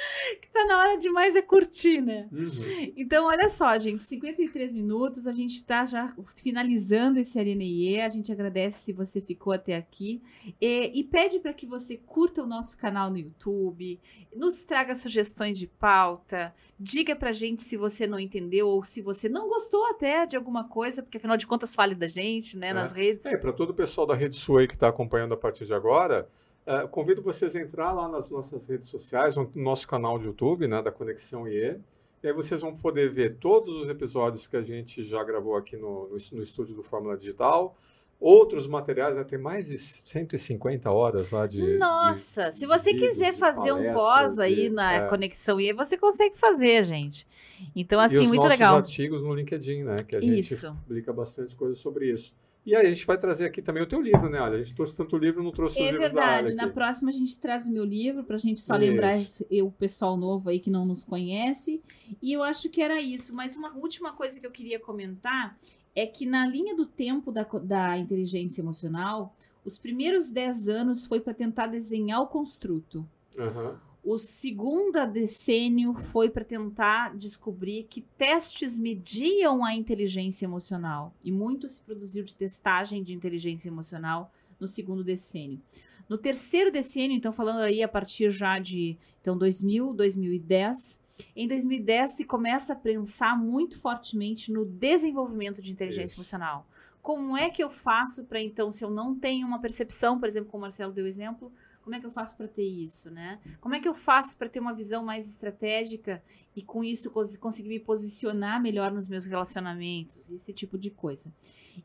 [0.40, 2.28] Que tá na hora demais é curtir, né?
[2.32, 2.92] Uhum.
[2.96, 8.08] Então, olha só, gente, 53 minutos, a gente tá já finalizando esse Arena IE, a
[8.08, 10.22] gente agradece se você ficou até aqui
[10.60, 14.00] e, e pede para que você curta o nosso canal no YouTube,
[14.34, 19.28] nos traga sugestões de pauta, diga pra gente se você não entendeu ou se você
[19.28, 22.72] não gostou até de alguma coisa, porque afinal de contas fale da gente, né, É.
[22.72, 23.26] nas redes.
[23.26, 26.28] É, para todo o pessoal da Rede aí que está acompanhando a partir de agora,
[26.66, 30.66] eh, convido vocês a entrar lá nas nossas redes sociais, no nosso canal de YouTube,
[30.68, 31.80] né, da Conexão IE.
[32.22, 35.76] E aí vocês vão poder ver todos os episódios que a gente já gravou aqui
[35.76, 37.76] no, no, no estúdio do Fórmula Digital.
[38.20, 41.78] Outros materiais, né, tem mais de 150 horas lá de.
[41.78, 45.08] Nossa, de- se você de vídeos, quiser fazer um pós aí de- na é.
[45.08, 47.26] Conexão IE, você consegue fazer, gente.
[47.74, 48.76] Então, e assim, os muito nossos legal.
[48.76, 50.02] artigos no LinkedIn, né?
[50.06, 50.70] Que a gente Isso.
[50.86, 52.34] publica bastante coisa sobre isso.
[52.70, 54.56] E aí a gente vai trazer aqui também o teu livro, né, Olha?
[54.56, 56.54] A gente trouxe tanto livro, não trouxe os É livros da área verdade.
[56.54, 56.72] Na aqui.
[56.72, 58.80] próxima a gente traz o meu livro pra gente só Isso.
[58.80, 59.16] lembrar
[59.64, 61.82] o pessoal novo aí que não nos conhece.
[62.22, 63.34] E eu acho que era isso.
[63.34, 65.58] Mas uma última coisa que eu queria comentar
[65.96, 71.18] é que na linha do tempo da, da inteligência emocional, os primeiros 10 anos foi
[71.18, 73.04] para tentar desenhar o construto.
[73.36, 73.80] Aham.
[74.02, 81.14] O segundo decênio foi para tentar descobrir que testes mediam a inteligência emocional.
[81.22, 85.60] E muito se produziu de testagem de inteligência emocional no segundo decênio.
[86.08, 90.98] No terceiro decênio, então falando aí a partir já de então 2000, 2010,
[91.36, 96.16] em 2010 se começa a pensar muito fortemente no desenvolvimento de inteligência Isso.
[96.16, 96.66] emocional.
[97.02, 100.50] Como é que eu faço para então, se eu não tenho uma percepção, por exemplo,
[100.50, 101.52] como o Marcelo deu exemplo,
[101.82, 103.40] como é que eu faço para ter isso, né?
[103.60, 106.22] Como é que eu faço para ter uma visão mais estratégica
[106.54, 111.32] e com isso cons- conseguir me posicionar melhor nos meus relacionamentos, esse tipo de coisa.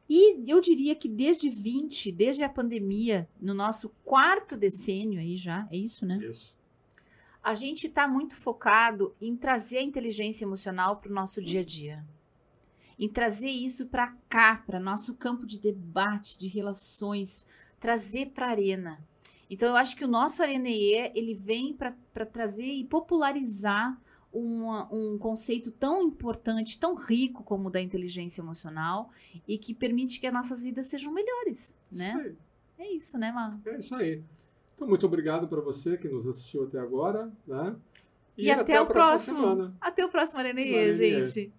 [0.09, 5.67] E eu diria que desde 20, desde a pandemia, no nosso quarto decênio aí já,
[5.71, 6.17] é isso, né?
[6.17, 6.55] Isso.
[7.41, 11.63] A gente está muito focado em trazer a inteligência emocional para o nosso dia a
[11.63, 12.03] dia.
[12.97, 17.43] Em trazer isso para cá, para nosso campo de debate, de relações,
[17.79, 18.99] trazer para a arena.
[19.49, 23.99] Então, eu acho que o nosso EE, ele vem para trazer e popularizar
[24.33, 29.09] uma- um conceito tão importante, tão rico como o da inteligência emocional
[29.47, 32.13] e que permite que as nossas vidas sejam melhores, né?
[32.27, 32.37] Isso.
[32.77, 33.49] É isso, né, Mar?
[33.65, 34.21] É isso aí.
[34.75, 37.75] Então, muito obrigado para você que nos assistiu até agora, né?
[38.37, 39.39] E até o a próxima próximo.
[39.39, 39.77] semana.
[39.79, 40.93] Até o próximo EE.
[40.93, 41.53] gente.